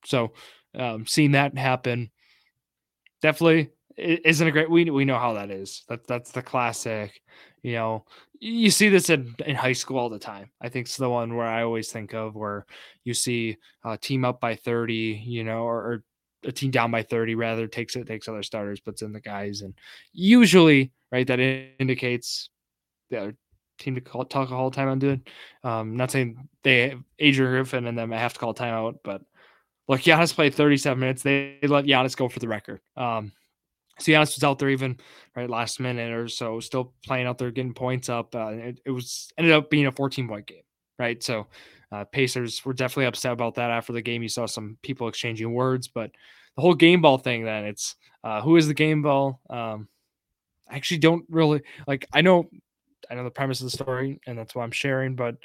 So 0.05 0.33
um, 0.75 1.07
seeing 1.07 1.33
that 1.33 1.57
happen, 1.57 2.11
definitely 3.23 3.71
isn't 3.97 4.47
a 4.47 4.51
great 4.51 4.71
we 4.71 4.89
we 4.91 5.05
know 5.05 5.19
how 5.19 5.35
that 5.35 5.51
is. 5.51 5.85
That 5.89 6.07
that's 6.07 6.33
the 6.33 6.43
classic 6.43 7.21
you 7.63 7.73
know 7.73 8.05
you 8.39 8.71
see 8.71 8.89
this 8.89 9.09
in, 9.09 9.35
in 9.47 9.57
high 9.57 9.73
school 9.73 9.99
all 9.99 10.11
the 10.11 10.19
time. 10.19 10.51
I 10.61 10.69
think 10.69 10.87
it's 10.87 10.97
the 10.97 11.09
one 11.09 11.35
where 11.35 11.47
i 11.47 11.63
always 11.63 11.91
think 11.91 12.13
of 12.15 12.35
where 12.35 12.67
you 13.05 13.15
see 13.15 13.57
a 13.85 13.97
team 13.97 14.25
up 14.25 14.41
by 14.41 14.57
30 14.57 15.23
you 15.25 15.45
know 15.45 15.63
or, 15.63 15.77
or 15.77 16.05
a 16.45 16.53
team 16.53 16.71
down 16.71 16.91
by 16.91 17.03
30 17.03 17.35
rather 17.35 17.67
takes 17.67 17.97
it 17.97 18.07
takes 18.07 18.29
other 18.29 18.43
starters 18.43 18.81
puts 18.81 19.03
in 19.03 19.13
the 19.13 19.21
guys. 19.21 19.63
And 19.63 19.75
usually 20.13 20.93
right 21.11 21.27
that 21.27 21.41
indicates 21.41 22.51
the 23.11 23.19
other 23.19 23.37
team 23.79 23.95
to 23.95 24.01
call 24.01 24.25
talk 24.25 24.51
a 24.51 24.57
whole 24.57 24.71
time 24.71 24.89
on 24.89 24.99
doing. 24.99 25.23
Um 25.65 25.97
not 25.97 26.11
saying 26.11 26.49
they 26.63 26.95
adrian 27.19 27.53
griffin 27.53 27.87
and 27.87 27.97
then 27.99 28.13
i 28.13 28.19
have 28.19 28.35
to 28.35 28.39
call 28.39 28.55
timeout 28.55 28.97
but 29.03 29.23
look 29.89 30.01
Giannis 30.01 30.35
played 30.35 30.55
37 30.55 30.99
minutes. 30.99 31.23
They, 31.23 31.59
they 31.63 31.69
let 31.69 31.85
Giannis 31.85 32.17
go 32.17 32.29
for 32.29 32.41
the 32.41 32.49
record. 32.49 32.81
Um 32.97 33.33
Giannis 34.01 34.37
was 34.37 34.45
out 34.45 34.59
there 34.59 34.69
even 34.69 34.99
right 35.35 35.49
last 35.49 35.81
minute 35.81 36.13
or 36.13 36.29
so, 36.29 36.61
still 36.61 36.93
playing 37.05 37.27
out 37.27 37.39
there, 37.39 37.51
getting 37.51 37.75
points 37.75 38.09
up. 38.09 38.35
Uh, 38.35 38.49
it, 38.49 38.81
it, 38.85 38.91
was 38.91 39.31
ended 39.39 39.53
up 39.53 39.71
being 39.71 39.87
a 39.87 39.93
14 39.93 40.29
point 40.29 40.47
game, 40.47 40.63
right? 40.99 41.23
So 41.23 41.47
uh, 41.93 42.05
Pacers 42.05 42.65
were 42.65 42.75
definitely 42.75 43.07
upset 43.07 43.33
about 43.33 43.55
that 43.55 43.71
after 43.71 43.93
the 43.93 44.03
game. 44.03 44.23
You 44.23 44.29
saw 44.29 44.47
some 44.47 44.77
people 44.83 45.09
exchanging 45.09 45.53
words, 45.53 45.89
but 45.89 46.11
the 46.57 46.63
whole 46.63 46.75
game 46.75 47.01
ball 47.01 47.19
thing. 47.19 47.45
Then 47.45 47.65
it's 47.65 47.97
uh, 48.25 48.43
who 48.43 48.57
is 48.57 48.67
the 48.67 48.75
game 48.75 49.03
ball? 49.03 49.41
Um, 49.49 49.89
I 50.69 50.77
actually 50.77 50.99
don't 50.99 51.25
really 51.31 51.63
like. 51.87 52.07
I 52.13 52.21
know, 52.21 52.51
I 53.11 53.15
know 53.15 53.25
the 53.25 53.31
premise 53.31 53.61
of 53.61 53.67
the 53.67 53.71
story, 53.71 54.21
and 54.27 54.39
that's 54.39 54.55
why 54.55 54.63
I'm 54.63 54.73
sharing. 54.73 55.15
But 55.17 55.37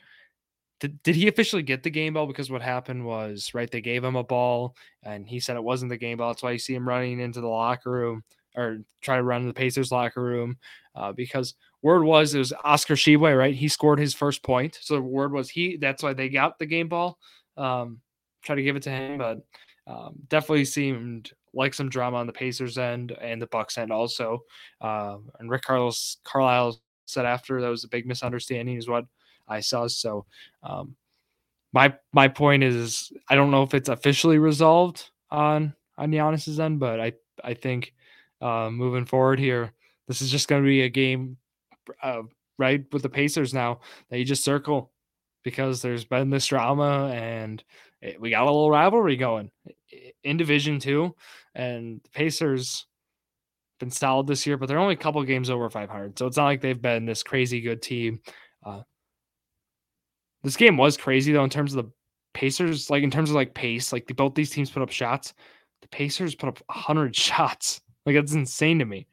did, 0.80 1.02
did 1.04 1.16
he 1.16 1.28
officially 1.28 1.62
get 1.62 1.84
the 1.84 1.90
game 1.90 2.16
ball? 2.16 2.26
Because 2.26 2.50
what 2.50 2.62
happened 2.62 3.06
was 3.06 3.54
right, 3.54 3.70
they 3.70 3.82
gave 3.82 4.04
him 4.04 4.16
a 4.16 4.24
ball, 4.24 4.76
and 5.04 5.28
he 5.28 5.40
said 5.40 5.56
it 5.56 5.64
wasn't 5.64 5.90
the 5.90 5.98
game 5.98 6.18
ball. 6.18 6.30
That's 6.30 6.44
why 6.44 6.52
you 6.52 6.60
see 6.60 6.74
him 6.74 6.88
running 6.88 7.20
into 7.20 7.40
the 7.40 7.48
locker 7.48 7.92
room 7.92 8.24
or 8.56 8.80
try 9.02 9.18
to 9.18 9.24
run 9.24 9.48
the 9.48 9.54
Pacers 9.54 9.92
locker 9.92 10.22
room 10.22 10.58
uh, 10.96 11.12
because 11.12 11.56
word 11.82 12.04
was 12.04 12.34
it 12.36 12.40
was 12.40 12.54
Oscar 12.64 12.96
Tshiebwe, 12.96 13.38
right? 13.38 13.56
He 13.56 13.68
scored 13.68 14.00
his 14.00 14.14
first 14.14 14.44
point. 14.44 14.78
So 14.82 14.96
the 14.96 15.02
word 15.02 15.32
was 15.32 15.50
he, 15.50 15.78
that's 15.78 16.04
why 16.04 16.14
they 16.14 16.30
got 16.30 16.60
the 16.60 16.66
game 16.66 16.88
ball. 16.90 17.18
Um, 17.58 18.02
try 18.44 18.56
to 18.56 18.64
give 18.64 18.76
it 18.76 18.84
to 18.84 18.90
him, 18.90 19.18
but 19.18 19.42
Um, 19.88 20.14
definitely 20.30 20.66
seemed 20.66 21.32
like 21.54 21.74
some 21.74 21.90
drama 21.90 22.18
on 22.18 22.28
the 22.28 22.34
Pacers 22.34 22.78
end 22.78 23.12
and 23.20 23.42
the 23.42 23.48
Bucks 23.48 23.78
end 23.78 23.92
also. 23.92 24.44
Uh, 24.80 25.18
and 25.40 25.50
Rick 25.50 25.64
Carlos 25.64 26.18
Carlisle 26.24 26.80
said 27.06 27.26
after 27.26 27.60
that 27.60 27.68
was 27.68 27.84
a 27.84 27.90
big 27.90 28.06
misunderstanding 28.06 28.78
is 28.78 28.88
what 28.88 29.06
I 29.48 29.60
saw. 29.60 29.88
So 29.88 30.26
um, 30.64 30.96
my 31.74 31.94
my 32.14 32.28
point 32.28 32.64
is 32.64 33.12
I 33.28 33.36
don't 33.36 33.52
know 33.52 33.64
if 33.64 33.74
it's 33.74 33.90
officially 33.90 34.38
resolved 34.38 35.10
on 35.30 35.74
on 35.98 36.12
Giannis's 36.12 36.60
end, 36.60 36.80
but 36.80 37.02
I 37.02 37.14
I 37.44 37.56
think 37.56 37.94
uh, 38.42 38.70
moving 38.72 39.06
forward 39.06 39.40
here, 39.40 39.72
this 40.08 40.22
is 40.22 40.32
just 40.32 40.48
going 40.48 40.62
to 40.62 40.68
be 40.68 40.82
a 40.82 40.90
game, 40.90 41.38
uh, 42.02 42.24
right, 42.58 42.84
with 42.92 43.04
the 43.04 43.10
Pacers 43.10 43.54
now 43.54 43.80
that 44.10 44.18
you 44.18 44.26
just 44.26 44.44
circle 44.44 44.92
because 45.44 45.82
there's 45.82 46.06
been 46.06 46.30
this 46.30 46.48
drama 46.48 47.12
and 47.14 47.64
it, 48.02 48.20
we 48.20 48.30
got 48.30 48.44
a 48.44 48.46
little 48.46 48.70
rivalry 48.70 49.16
going 49.16 49.52
in 50.24 50.38
Division 50.38 50.80
Two, 50.80 51.16
and 51.56 52.02
the 52.04 52.10
Pacers 52.10 52.88
been 53.80 53.92
solid 53.92 54.28
this 54.28 54.46
year, 54.46 54.58
but 54.58 54.68
they're 54.68 54.80
only 54.80 54.94
a 54.94 54.98
couple 54.98 55.24
games 55.24 55.50
over 55.50 55.70
500, 55.70 56.18
so 56.18 56.28
it's 56.28 56.38
not 56.38 56.46
like 56.46 56.62
they've 56.62 56.82
been 56.82 57.06
this 57.06 57.24
crazy 57.24 57.62
good 57.62 57.82
team. 57.82 58.20
Uh, 58.66 58.82
this 60.44 60.58
game 60.58 60.78
was 60.78 60.98
crazy 60.98 61.32
though 61.32 61.44
in 61.44 61.50
terms 61.50 61.76
of 61.76 61.86
the 61.86 61.92
Pacers, 62.34 62.90
like 62.90 63.04
in 63.04 63.12
terms 63.12 63.30
of 63.30 63.36
like 63.36 63.54
pace, 63.54 63.92
like 63.92 64.08
the, 64.08 64.14
both 64.14 64.36
these 64.36 64.50
teams 64.50 64.70
put 64.70 64.82
up 64.82 64.90
shots. 64.90 65.34
The 65.82 65.88
Pacers 65.90 66.36
put 66.36 66.50
up 66.50 66.60
100 66.68 67.16
shots. 67.16 67.82
Like 68.12 68.24
that's 68.24 68.34
insane 68.34 68.80
to 68.80 68.86
me. 68.86 69.08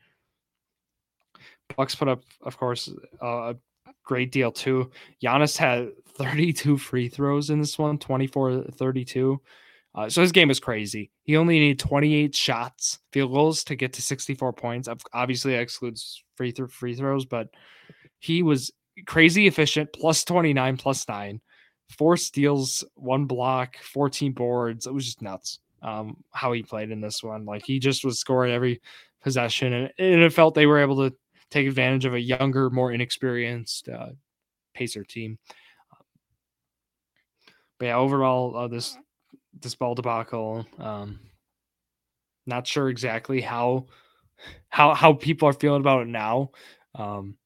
Bucks 1.77 1.95
put 1.95 2.09
up, 2.09 2.23
of 2.43 2.59
course, 2.59 2.91
uh, 3.23 3.55
a 3.55 3.57
great 4.05 4.33
deal 4.33 4.51
too. 4.51 4.91
Giannis 5.23 5.57
had 5.57 5.91
32 6.17 6.79
free 6.79 7.09
throws 7.09 7.51
in 7.51 7.61
this 7.61 7.79
one, 7.79 7.99
24 7.99 8.65
32. 8.73 9.41
Uh, 9.95 10.09
so 10.09 10.21
his 10.21 10.33
game 10.33 10.49
was 10.49 10.61
crazy. 10.61 11.11
He 11.23 11.37
only 11.37 11.59
needed 11.59 11.79
28 11.79 12.35
shots, 12.35 12.99
field 13.13 13.33
goals 13.33 13.65
to 13.65 13.77
get 13.77 13.93
to 13.95 14.03
64 14.03 14.53
points. 14.53 14.89
Obviously, 15.13 15.53
that 15.53 15.61
excludes 15.61 16.23
free 16.37 16.53
th- 16.53 16.71
free 16.71 16.95
throws, 16.95 17.25
but 17.25 17.49
he 18.19 18.43
was 18.43 18.71
crazy 19.07 19.47
efficient, 19.47 19.93
plus 19.93 20.25
29, 20.25 20.77
plus 20.77 21.09
nine, 21.09 21.41
four 21.97 22.17
steals, 22.17 22.85
one 22.95 23.27
block, 23.27 23.77
14 23.79 24.33
boards. 24.33 24.87
It 24.87 24.95
was 24.95 25.05
just 25.07 25.23
nuts 25.23 25.61
um, 25.83 26.17
how 26.33 26.53
he 26.53 26.63
played 26.63 26.91
in 26.91 27.01
this 27.01 27.23
one. 27.23 27.45
Like 27.45 27.65
he 27.65 27.79
just 27.79 28.05
was 28.05 28.19
scoring 28.19 28.53
every 28.53 28.81
possession, 29.23 29.73
and, 29.73 29.93
and 29.99 30.23
it 30.23 30.33
felt 30.33 30.55
they 30.55 30.67
were 30.67 30.79
able 30.79 31.09
to 31.09 31.17
take 31.51 31.67
advantage 31.67 32.05
of 32.05 32.15
a 32.15 32.21
younger, 32.21 32.71
more 32.71 32.93
inexperienced 32.93 33.89
uh, 33.89 34.11
Pacer 34.75 35.05
team. 35.05 35.39
But 37.79 37.87
yeah, 37.87 37.97
overall, 37.97 38.57
uh, 38.57 38.69
this 38.69 38.97
this 39.61 39.75
ball 39.75 39.95
debacle. 39.95 40.67
Um, 40.79 41.21
not 42.47 42.67
sure 42.67 42.89
exactly 42.89 43.41
how 43.41 43.87
how 44.69 44.95
how 44.95 45.13
people 45.13 45.49
are 45.49 45.53
feeling 45.53 45.81
about 45.81 46.03
it 46.03 46.09
now. 46.09 46.51
Um, 46.95 47.37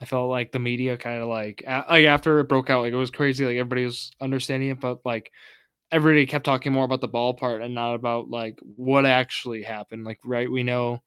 I 0.00 0.04
felt 0.04 0.30
like 0.30 0.52
the 0.52 0.58
media 0.58 0.96
kind 0.96 1.22
of 1.22 1.28
like 1.28 1.62
like 1.66 2.06
after 2.06 2.40
it 2.40 2.48
broke 2.48 2.70
out, 2.70 2.82
like 2.82 2.92
it 2.92 2.96
was 2.96 3.10
crazy. 3.10 3.44
Like 3.44 3.56
everybody 3.56 3.84
was 3.84 4.12
understanding 4.20 4.70
it, 4.70 4.80
but 4.80 5.00
like 5.04 5.32
everybody 5.90 6.26
kept 6.26 6.44
talking 6.44 6.72
more 6.72 6.84
about 6.84 7.00
the 7.00 7.08
ball 7.08 7.34
part 7.34 7.62
and 7.62 7.74
not 7.74 7.94
about 7.94 8.28
like 8.30 8.58
what 8.76 9.06
actually 9.06 9.62
happened. 9.62 10.04
Like, 10.04 10.18
right, 10.24 10.50
we 10.50 10.62
know 10.62 11.02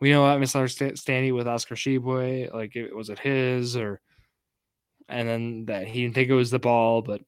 we 0.00 0.10
know 0.10 0.26
that 0.26 0.40
misunderstanding 0.40 1.34
with 1.34 1.46
Oscar 1.46 1.74
Tshiebwe, 1.74 2.52
like 2.52 2.74
it 2.76 2.94
was 2.94 3.08
it 3.08 3.18
his 3.18 3.76
or 3.76 4.00
and 5.08 5.28
then 5.28 5.64
that 5.66 5.86
he 5.86 6.02
didn't 6.02 6.14
think 6.14 6.30
it 6.30 6.34
was 6.34 6.50
the 6.50 6.58
ball, 6.58 7.02
but 7.02 7.22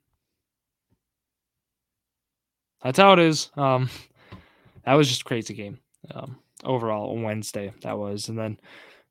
that's 2.83 2.99
how 2.99 3.13
it 3.13 3.19
is. 3.19 3.51
Um 3.57 3.91
that 4.85 4.95
was 4.95 5.09
just 5.09 5.25
crazy 5.25 5.55
game. 5.55 5.79
Um 6.13 6.39
overall 6.65 7.13
on 7.13 7.23
Wednesday 7.23 7.73
that 7.83 7.99
was. 7.99 8.29
And 8.29 8.39
then 8.39 8.59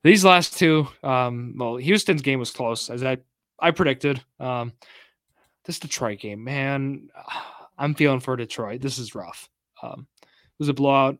these 0.03 0.25
last 0.25 0.57
two, 0.57 0.87
um, 1.01 1.55
well, 1.57 1.77
Houston's 1.77 2.21
game 2.21 2.39
was 2.39 2.51
close 2.51 2.89
as 2.89 3.03
I 3.03 3.17
I 3.59 3.71
predicted. 3.71 4.21
Um, 4.39 4.73
this 5.65 5.79
Detroit 5.79 6.19
game, 6.19 6.43
man, 6.43 7.09
I'm 7.77 7.95
feeling 7.95 8.19
for 8.19 8.35
Detroit. 8.35 8.81
This 8.81 8.99
is 8.99 9.15
rough. 9.15 9.49
Um, 9.81 10.07
it 10.21 10.27
was 10.59 10.69
a 10.69 10.73
blowout. 10.73 11.17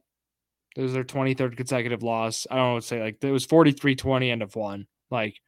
It 0.76 0.82
was 0.82 0.94
their 0.94 1.04
23rd 1.04 1.58
consecutive 1.58 2.04
loss. 2.04 2.48
I 2.50 2.56
don't 2.56 2.66
know 2.66 2.74
what 2.76 2.82
to 2.82 2.88
say. 2.88 3.02
Like 3.02 3.24
it 3.24 3.32
was 3.32 3.46
43-20 3.46 4.32
end 4.32 4.42
of 4.42 4.56
one. 4.56 4.88
Like 5.12 5.40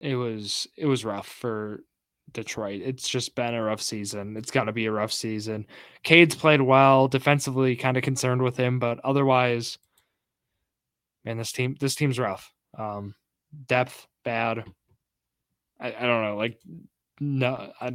it 0.00 0.14
was 0.14 0.68
it 0.76 0.86
was 0.86 1.04
rough 1.04 1.26
for 1.26 1.80
Detroit. 2.32 2.82
It's 2.84 3.08
just 3.08 3.34
been 3.34 3.54
a 3.54 3.62
rough 3.62 3.80
season. 3.80 4.36
It's 4.36 4.50
got 4.50 4.64
to 4.64 4.72
be 4.72 4.86
a 4.86 4.92
rough 4.92 5.12
season. 5.12 5.66
Cade's 6.02 6.34
played 6.34 6.62
well 6.62 7.08
defensively, 7.08 7.74
kind 7.76 7.96
of 7.96 8.02
concerned 8.02 8.42
with 8.42 8.56
him, 8.56 8.78
but 8.78 9.00
otherwise, 9.00 9.78
man, 11.24 11.38
this 11.38 11.52
team 11.52 11.76
this 11.80 11.94
team's 11.94 12.18
rough. 12.18 12.52
Um, 12.76 13.14
depth 13.66 14.06
bad. 14.24 14.64
I, 15.80 15.88
I 15.88 16.06
don't 16.06 16.22
know, 16.24 16.36
like 16.36 16.58
no, 17.20 17.72
I, 17.80 17.92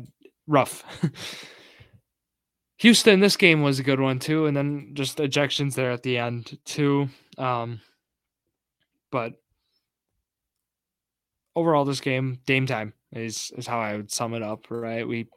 rough. 0.48 0.84
Houston, 2.80 3.20
this 3.20 3.38
game 3.38 3.62
was 3.62 3.80
a 3.80 3.84
good 3.84 4.00
one 4.00 4.20
too, 4.20 4.46
and 4.46 4.56
then 4.56 4.92
just 4.94 5.18
ejections 5.20 5.76
there 5.76 5.92
at 5.92 6.04
the 6.04 6.18
end 6.18 6.58
too. 6.66 7.08
Um, 7.38 7.80
but 9.12 9.34
overall, 11.56 11.86
this 11.86 12.02
game, 12.02 12.40
Dame 12.46 12.66
time 12.66 12.94
is 13.14 13.52
is 13.58 13.68
how 13.68 13.80
I 13.80 13.96
would 13.96 14.12
sum 14.12 14.34
it 14.34 14.44
up. 14.44 14.70
Right, 14.70 15.08
we 15.08 15.30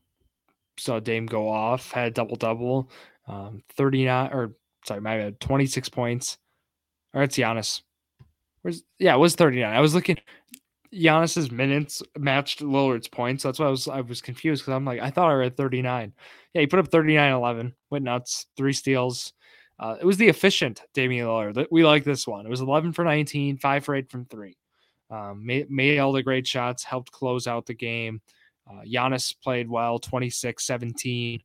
saw 0.79 0.99
Dame 0.99 1.27
go 1.27 1.49
off, 1.49 1.93
had 1.93 2.15
double 2.15 2.37
double, 2.37 2.91
um, 3.29 3.63
thirty 3.77 4.05
nine 4.05 4.31
or 4.33 4.55
sorry, 4.85 5.01
my 5.01 5.17
bad, 5.17 5.41
twenty 5.41 5.67
six 5.67 5.89
points. 5.89 6.39
Or 7.15 7.23
it's 7.23 7.37
Giannis. 7.37 7.83
Where's 8.63 8.83
yeah, 8.99 9.15
it 9.15 9.19
was 9.19 9.37
thirty 9.37 9.61
nine. 9.61 9.75
I 9.75 9.81
was 9.81 9.95
looking. 9.95 10.19
Giannis's 10.93 11.51
minutes 11.51 12.03
matched 12.19 12.61
Lillard's 12.61 13.09
points. 13.09 13.43
That's 13.43 13.59
why 13.59 13.67
I 13.67 13.71
was 13.71 13.89
I 13.89 14.01
was 14.01 14.21
confused 14.21 14.63
because 14.63 14.75
I'm 14.75 14.85
like 14.85 15.01
I 15.01 15.11
thought 15.11 15.31
I 15.31 15.35
read 15.35 15.57
39. 15.57 16.13
Yeah, 16.55 16.61
he 16.61 16.67
put 16.67 16.79
up 16.79 16.89
39 16.89 17.33
11, 17.33 17.75
went 17.91 18.05
nuts, 18.05 18.47
three 18.57 18.73
steals. 18.73 19.33
Uh, 19.79 19.97
it 20.01 20.07
was 20.07 20.17
the 20.17 20.29
efficient 20.29 20.83
Damian 20.95 21.27
Lillard. 21.27 21.67
We 21.71 21.85
like 21.85 22.05
this 22.05 22.27
one. 22.27 22.47
It 22.47 22.49
was 22.49 22.63
11 22.63 22.93
for 22.95 23.05
19, 23.05 23.59
five 23.59 23.85
for 23.85 23.95
eight 23.95 24.11
from 24.11 24.25
three. 24.25 24.57
Um, 25.11 25.45
made, 25.45 25.71
made 25.71 25.99
all 25.99 26.13
the 26.13 26.23
great 26.23 26.47
shots, 26.47 26.83
helped 26.83 27.13
close 27.13 27.47
out 27.47 27.67
the 27.67 27.75
game. 27.75 28.21
Uh, 28.69 28.83
Giannis 28.83 29.35
played 29.43 29.69
well, 29.69 29.99
26 29.99 30.65
17. 30.65 31.43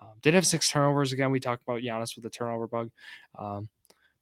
Um, 0.00 0.08
did 0.22 0.34
have 0.34 0.46
six 0.46 0.70
turnovers 0.70 1.12
again. 1.12 1.30
We 1.30 1.40
talked 1.40 1.62
about 1.62 1.82
Giannis 1.82 2.16
with 2.16 2.24
the 2.24 2.30
turnover 2.30 2.66
bug. 2.66 2.90
Um, 3.38 3.68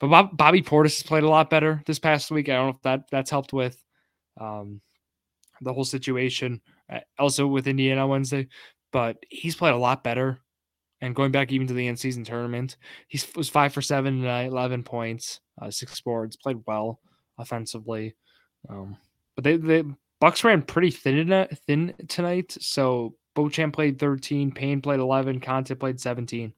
but 0.01 0.09
Bob, 0.09 0.37
Bobby 0.37 0.63
Portis 0.63 0.99
has 0.99 1.03
played 1.05 1.23
a 1.23 1.29
lot 1.29 1.49
better 1.49 1.83
this 1.87 1.99
past 2.01 2.31
week. 2.31 2.49
I 2.49 2.55
don't 2.55 2.67
know 2.67 2.75
if 2.75 2.83
that 2.83 3.05
that's 3.11 3.31
helped 3.31 3.53
with 3.53 3.83
um, 4.41 4.81
the 5.61 5.73
whole 5.73 5.85
situation. 5.85 6.61
Uh, 6.91 7.01
also 7.19 7.47
with 7.47 7.67
Indiana 7.67 8.07
Wednesday, 8.07 8.49
but 8.93 9.17
he's 9.31 9.57
played 9.57 9.75
a 9.75 9.79
lot 9.79 10.05
better. 10.05 10.41
And 11.01 11.17
going 11.17 11.33
back 11.33 11.51
even 11.51 11.67
to 11.67 11.75
the 11.75 11.89
end 11.89 11.99
season 11.99 12.23
tournament, 12.23 12.77
he 13.09 13.21
was 13.35 13.49
five 13.49 13.73
for 13.73 13.83
seven 13.83 14.21
tonight, 14.21 14.47
11 14.47 14.85
points, 14.85 15.41
uh, 15.61 15.71
six 15.71 16.01
boards, 16.01 16.37
played 16.37 16.59
well 16.67 17.01
offensively. 17.39 18.15
Um, 18.69 18.97
but 19.35 19.43
they, 19.43 19.57
the 19.57 19.97
Bucks 20.21 20.45
ran 20.45 20.63
pretty 20.63 20.93
thin, 20.93 21.49
thin 21.67 21.95
tonight. 22.07 22.57
So 22.61 23.17
Beauchamp 23.35 23.75
played 23.75 23.99
13, 23.99 24.53
Payne 24.53 24.81
played 24.81 25.01
11, 25.01 25.41
Connaughton 25.41 25.81
played 25.81 25.99
17. 25.99 26.53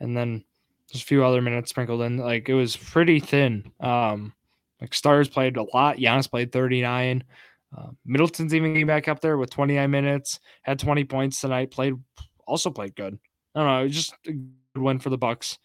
And 0.00 0.16
then 0.16 0.42
just 0.90 1.04
a 1.04 1.06
few 1.06 1.24
other 1.24 1.42
minutes 1.42 1.70
sprinkled 1.70 2.00
in. 2.00 2.16
Like 2.16 2.48
it 2.48 2.54
was 2.54 2.74
pretty 2.74 3.20
thin. 3.20 3.70
Um, 3.80 4.32
Stars 4.90 5.28
played 5.28 5.56
a 5.56 5.64
lot. 5.74 5.96
Giannis 5.96 6.30
played 6.30 6.52
39. 6.52 7.24
Uh, 7.76 7.88
Middleton's 8.04 8.54
even 8.54 8.72
getting 8.72 8.86
back 8.86 9.08
up 9.08 9.20
there 9.20 9.38
with 9.38 9.50
29 9.50 9.90
minutes. 9.90 10.40
Had 10.62 10.78
20 10.78 11.04
points 11.04 11.40
tonight. 11.40 11.70
Played 11.70 11.94
also 12.46 12.70
played 12.70 12.94
good. 12.94 13.18
I 13.54 13.60
don't 13.60 13.68
know. 13.68 13.88
Just 13.88 14.14
a 14.26 14.32
good 14.32 14.82
win 14.82 14.98
for 14.98 15.10
the 15.10 15.18
Bucks 15.18 15.58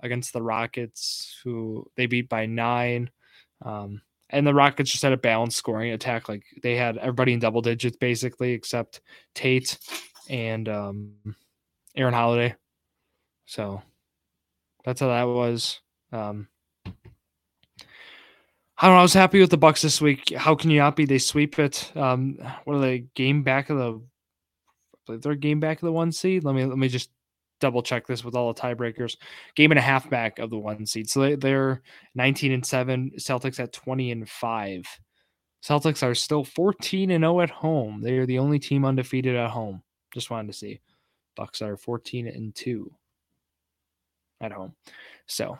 against 0.00 0.32
the 0.32 0.42
Rockets, 0.42 1.40
who 1.42 1.86
they 1.96 2.06
beat 2.06 2.28
by 2.28 2.46
nine. 2.46 3.10
Um, 3.62 4.02
and 4.30 4.46
the 4.46 4.54
Rockets 4.54 4.90
just 4.90 5.02
had 5.02 5.12
a 5.12 5.16
balanced 5.16 5.56
scoring 5.56 5.92
attack. 5.92 6.28
Like 6.28 6.44
they 6.62 6.76
had 6.76 6.98
everybody 6.98 7.32
in 7.32 7.40
double 7.40 7.62
digits 7.62 7.96
basically, 7.96 8.52
except 8.52 9.00
Tate 9.34 9.78
and 10.28 10.68
um, 10.68 11.14
Aaron 11.96 12.14
Holiday. 12.14 12.54
So 13.46 13.82
that's 14.84 15.00
how 15.00 15.08
that 15.08 15.24
was. 15.24 15.80
Um, 16.12 16.48
I 18.80 18.86
don't 18.86 18.94
know. 18.94 19.00
I 19.00 19.02
was 19.02 19.14
happy 19.14 19.40
with 19.40 19.50
the 19.50 19.56
Bucks 19.56 19.82
this 19.82 20.00
week. 20.00 20.32
How 20.36 20.54
can 20.54 20.70
you 20.70 20.78
not 20.78 20.94
be? 20.94 21.04
They 21.04 21.18
sweep 21.18 21.58
it. 21.58 21.90
Um, 21.96 22.38
what 22.64 22.76
are 22.76 22.80
they? 22.80 23.00
Game 23.14 23.42
back 23.42 23.70
of 23.70 23.78
the. 23.78 25.18
They're 25.18 25.34
game 25.34 25.58
back 25.58 25.78
of 25.78 25.86
the 25.86 25.92
one 25.92 26.12
seed. 26.12 26.44
Let 26.44 26.54
me 26.54 26.64
let 26.64 26.78
me 26.78 26.88
just 26.88 27.10
double 27.60 27.82
check 27.82 28.06
this 28.06 28.24
with 28.24 28.36
all 28.36 28.52
the 28.52 28.60
tiebreakers. 28.60 29.16
Game 29.56 29.72
and 29.72 29.78
a 29.78 29.82
half 29.82 30.08
back 30.08 30.38
of 30.38 30.50
the 30.50 30.58
one 30.58 30.86
seed. 30.86 31.10
So 31.10 31.20
they, 31.20 31.34
they're 31.34 31.82
19 32.14 32.52
and 32.52 32.64
seven. 32.64 33.10
Celtics 33.18 33.58
at 33.58 33.72
20 33.72 34.12
and 34.12 34.28
five. 34.28 34.84
Celtics 35.64 36.04
are 36.04 36.14
still 36.14 36.44
14 36.44 37.10
and 37.10 37.22
0 37.22 37.40
at 37.40 37.50
home. 37.50 38.00
They 38.00 38.18
are 38.18 38.26
the 38.26 38.38
only 38.38 38.60
team 38.60 38.84
undefeated 38.84 39.34
at 39.34 39.50
home 39.50 39.82
Just 40.14 40.30
wanted 40.30 40.52
to 40.52 40.58
see. 40.58 40.80
Bucks 41.34 41.62
are 41.62 41.76
14 41.76 42.28
and 42.28 42.54
2 42.54 42.90
at 44.40 44.52
home. 44.52 44.74
So 45.26 45.58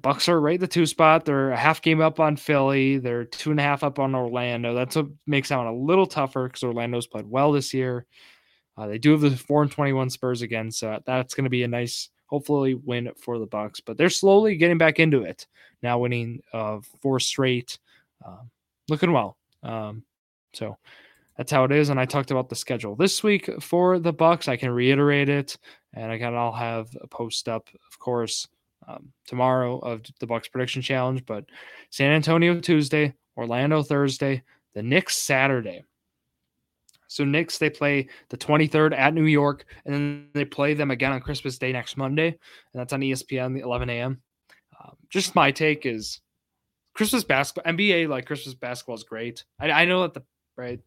Bucks 0.00 0.30
are 0.30 0.40
right 0.40 0.54
in 0.54 0.60
the 0.60 0.66
two 0.66 0.86
spot. 0.86 1.26
They're 1.26 1.50
a 1.50 1.56
half 1.56 1.82
game 1.82 2.00
up 2.00 2.18
on 2.18 2.36
Philly. 2.36 2.96
They're 2.96 3.24
two 3.24 3.50
and 3.50 3.60
a 3.60 3.62
half 3.62 3.84
up 3.84 3.98
on 3.98 4.14
Orlando. 4.14 4.74
That's 4.74 4.96
what 4.96 5.08
makes 5.26 5.50
that 5.50 5.58
one 5.58 5.66
a 5.66 5.74
little 5.74 6.06
tougher 6.06 6.48
because 6.48 6.62
Orlando's 6.62 7.06
played 7.06 7.26
well 7.26 7.52
this 7.52 7.74
year. 7.74 8.06
Uh, 8.78 8.86
they 8.86 8.98
do 8.98 9.12
have 9.12 9.20
the 9.20 9.36
four 9.36 9.62
and 9.62 9.70
twenty-one 9.70 10.08
Spurs 10.10 10.42
again, 10.42 10.70
so 10.70 10.98
that's 11.04 11.34
going 11.34 11.44
to 11.44 11.50
be 11.50 11.64
a 11.64 11.68
nice, 11.68 12.08
hopefully, 12.26 12.74
win 12.74 13.10
for 13.16 13.38
the 13.38 13.46
Bucks. 13.46 13.80
But 13.80 13.98
they're 13.98 14.08
slowly 14.08 14.56
getting 14.56 14.78
back 14.78 14.98
into 14.98 15.22
it 15.22 15.46
now, 15.82 15.98
winning 15.98 16.40
uh, 16.52 16.78
four 17.02 17.20
straight, 17.20 17.78
um, 18.26 18.50
looking 18.88 19.12
well. 19.12 19.36
Um, 19.62 20.02
so 20.54 20.78
that's 21.36 21.52
how 21.52 21.64
it 21.64 21.72
is. 21.72 21.90
And 21.90 22.00
I 22.00 22.06
talked 22.06 22.30
about 22.30 22.48
the 22.48 22.56
schedule 22.56 22.96
this 22.96 23.22
week 23.22 23.50
for 23.62 23.98
the 23.98 24.12
Bucks. 24.12 24.48
I 24.48 24.56
can 24.56 24.70
reiterate 24.70 25.28
it, 25.28 25.58
and 25.92 26.10
again, 26.10 26.34
I'll 26.34 26.52
have 26.52 26.88
a 27.00 27.06
post 27.06 27.48
up, 27.48 27.68
of 27.92 27.98
course, 27.98 28.48
um, 28.88 29.12
tomorrow 29.26 29.78
of 29.78 30.02
the 30.20 30.26
Bucks 30.26 30.48
prediction 30.48 30.82
challenge. 30.82 31.24
But 31.26 31.44
San 31.90 32.12
Antonio 32.12 32.58
Tuesday, 32.60 33.14
Orlando 33.36 33.82
Thursday, 33.82 34.42
the 34.74 34.82
Knicks 34.82 35.16
Saturday. 35.16 35.84
So 37.06 37.24
Knicks 37.24 37.58
they 37.58 37.70
play 37.70 38.08
the 38.28 38.36
23rd 38.36 38.96
at 38.96 39.14
New 39.14 39.26
York, 39.26 39.66
and 39.84 39.94
then 39.94 40.28
they 40.34 40.44
play 40.44 40.74
them 40.74 40.90
again 40.90 41.12
on 41.12 41.20
Christmas 41.20 41.58
Day 41.58 41.70
next 41.70 41.96
Monday, 41.96 42.28
and 42.28 42.80
that's 42.80 42.92
on 42.92 43.00
ESPN, 43.00 43.60
11 43.60 43.90
a.m. 43.90 44.20
Um, 44.80 44.96
just 45.10 45.34
my 45.34 45.52
take 45.52 45.86
is 45.86 46.20
Christmas 46.94 47.22
basketball, 47.22 47.72
NBA 47.72 48.08
like 48.08 48.26
Christmas 48.26 48.54
basketball 48.54 48.96
is 48.96 49.04
great. 49.04 49.44
I, 49.60 49.70
I 49.70 49.84
know 49.84 50.02
that 50.02 50.14
the 50.14 50.22
right 50.56 50.80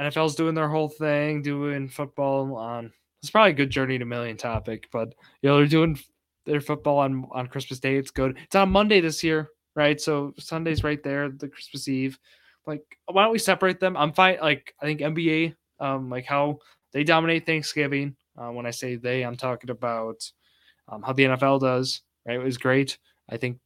NFL's 0.00 0.34
doing 0.34 0.54
their 0.54 0.68
whole 0.68 0.88
thing, 0.88 1.42
doing 1.42 1.88
football 1.88 2.56
on. 2.56 2.92
It's 3.22 3.30
probably 3.30 3.52
a 3.52 3.54
good 3.54 3.70
journey 3.70 3.98
to 3.98 4.04
million 4.04 4.36
topic, 4.36 4.88
but 4.92 5.14
you 5.42 5.48
know 5.48 5.56
they're 5.56 5.66
doing 5.66 5.98
their 6.46 6.60
football 6.60 6.98
on 6.98 7.26
on 7.32 7.46
Christmas 7.46 7.80
Day. 7.80 7.96
It's 7.96 8.10
good. 8.10 8.38
It's 8.44 8.54
on 8.54 8.70
Monday 8.70 9.00
this 9.00 9.22
year, 9.22 9.48
right? 9.74 10.00
So 10.00 10.34
Sunday's 10.38 10.84
right 10.84 11.02
there, 11.02 11.28
the 11.30 11.48
Christmas 11.48 11.88
Eve. 11.88 12.18
Like, 12.66 12.82
why 13.06 13.24
don't 13.24 13.32
we 13.32 13.38
separate 13.38 13.80
them? 13.80 13.96
I'm 13.96 14.12
fine. 14.12 14.38
Like, 14.40 14.74
I 14.80 14.86
think 14.86 15.00
NBA, 15.00 15.54
um, 15.80 16.10
like 16.10 16.26
how 16.26 16.58
they 16.92 17.04
dominate 17.04 17.46
Thanksgiving. 17.46 18.16
Uh, 18.36 18.50
when 18.50 18.64
I 18.64 18.70
say 18.70 18.96
they, 18.96 19.22
I'm 19.22 19.36
talking 19.36 19.70
about 19.70 20.22
um, 20.88 21.02
how 21.02 21.12
the 21.12 21.24
NFL 21.24 21.60
does. 21.60 22.02
Right, 22.26 22.36
it 22.36 22.44
was 22.44 22.58
great. 22.58 22.98
I 23.28 23.36
think 23.36 23.58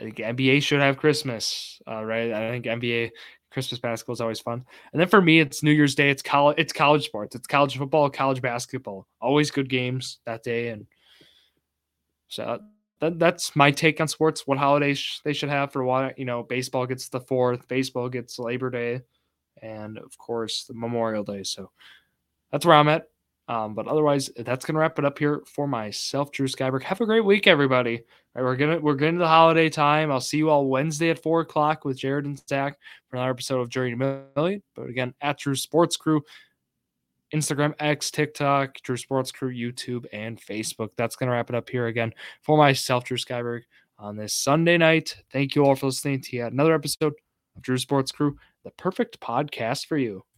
I 0.00 0.04
think 0.04 0.16
NBA 0.16 0.62
should 0.62 0.80
have 0.80 0.96
Christmas. 0.96 1.80
Uh, 1.86 2.02
right, 2.02 2.32
I 2.32 2.50
think 2.50 2.64
NBA 2.64 3.10
Christmas 3.50 3.80
basketball 3.80 4.14
is 4.14 4.20
always 4.20 4.40
fun. 4.40 4.64
And 4.92 5.00
then 5.00 5.08
for 5.08 5.20
me, 5.20 5.40
it's 5.40 5.62
New 5.62 5.72
Year's 5.72 5.94
Day. 5.94 6.10
It's 6.10 6.22
college. 6.22 6.56
It's 6.58 6.72
college 6.72 7.04
sports. 7.04 7.34
It's 7.34 7.46
college 7.46 7.76
football, 7.76 8.08
college 8.08 8.40
basketball. 8.40 9.06
Always 9.20 9.50
good 9.50 9.68
games 9.68 10.20
that 10.24 10.42
day. 10.42 10.68
And 10.68 10.86
so 12.30 12.60
that, 13.00 13.18
that's 13.18 13.54
my 13.56 13.70
take 13.70 14.00
on 14.00 14.08
sports. 14.08 14.46
What 14.46 14.56
holidays 14.56 15.20
they 15.24 15.32
should 15.32 15.48
have 15.48 15.72
for 15.72 15.84
what 15.84 16.18
you 16.18 16.24
know. 16.24 16.42
Baseball 16.42 16.86
gets 16.86 17.08
the 17.08 17.20
fourth. 17.20 17.66
Baseball 17.68 18.08
gets 18.08 18.38
Labor 18.38 18.70
Day, 18.70 19.00
and 19.60 19.98
of 19.98 20.16
course 20.16 20.64
the 20.64 20.74
Memorial 20.74 21.24
Day. 21.24 21.42
So 21.42 21.70
that's 22.52 22.64
where 22.64 22.76
I'm 22.76 22.88
at. 22.88 23.04
Um, 23.48 23.74
but 23.74 23.88
otherwise, 23.88 24.30
that's 24.36 24.64
gonna 24.64 24.78
wrap 24.78 24.98
it 24.98 25.04
up 25.04 25.18
here 25.18 25.42
for 25.44 25.66
myself, 25.66 26.30
Drew 26.30 26.46
Skyberg. 26.46 26.84
Have 26.84 27.00
a 27.00 27.06
great 27.06 27.24
week, 27.24 27.48
everybody. 27.48 28.04
We're 28.36 28.54
gonna 28.54 28.78
we're 28.78 28.94
getting 28.94 29.16
to 29.16 29.20
the 29.20 29.28
holiday 29.28 29.68
time. 29.68 30.12
I'll 30.12 30.20
see 30.20 30.38
you 30.38 30.50
all 30.50 30.68
Wednesday 30.68 31.10
at 31.10 31.20
four 31.20 31.40
o'clock 31.40 31.84
with 31.84 31.98
Jared 31.98 32.26
and 32.26 32.40
Zach 32.48 32.78
for 33.08 33.16
another 33.16 33.32
episode 33.32 33.60
of 33.60 33.68
Journey 33.68 33.90
to 33.90 34.22
Million. 34.36 34.62
But 34.76 34.88
again, 34.88 35.14
at 35.20 35.38
Drew 35.38 35.56
Sports 35.56 35.96
Crew, 35.96 36.22
Instagram, 37.34 37.74
X, 37.78 38.10
TikTok, 38.10 38.74
Drew 38.82 38.96
Sports 38.96 39.32
Crew, 39.32 39.52
YouTube, 39.52 40.04
and 40.12 40.40
Facebook. 40.40 40.90
That's 40.96 41.16
going 41.16 41.28
to 41.28 41.32
wrap 41.32 41.50
it 41.50 41.56
up 41.56 41.68
here 41.68 41.86
again 41.86 42.12
for 42.42 42.58
myself, 42.58 43.04
Drew 43.04 43.16
Skyberg, 43.16 43.62
on 43.98 44.16
this 44.16 44.34
Sunday 44.34 44.78
night. 44.78 45.16
Thank 45.32 45.54
you 45.54 45.64
all 45.64 45.76
for 45.76 45.86
listening 45.86 46.20
to 46.22 46.36
yet 46.36 46.52
another 46.52 46.74
episode 46.74 47.14
of 47.56 47.62
Drew 47.62 47.78
Sports 47.78 48.12
Crew, 48.12 48.36
the 48.64 48.70
perfect 48.72 49.20
podcast 49.20 49.86
for 49.86 49.96
you. 49.98 50.24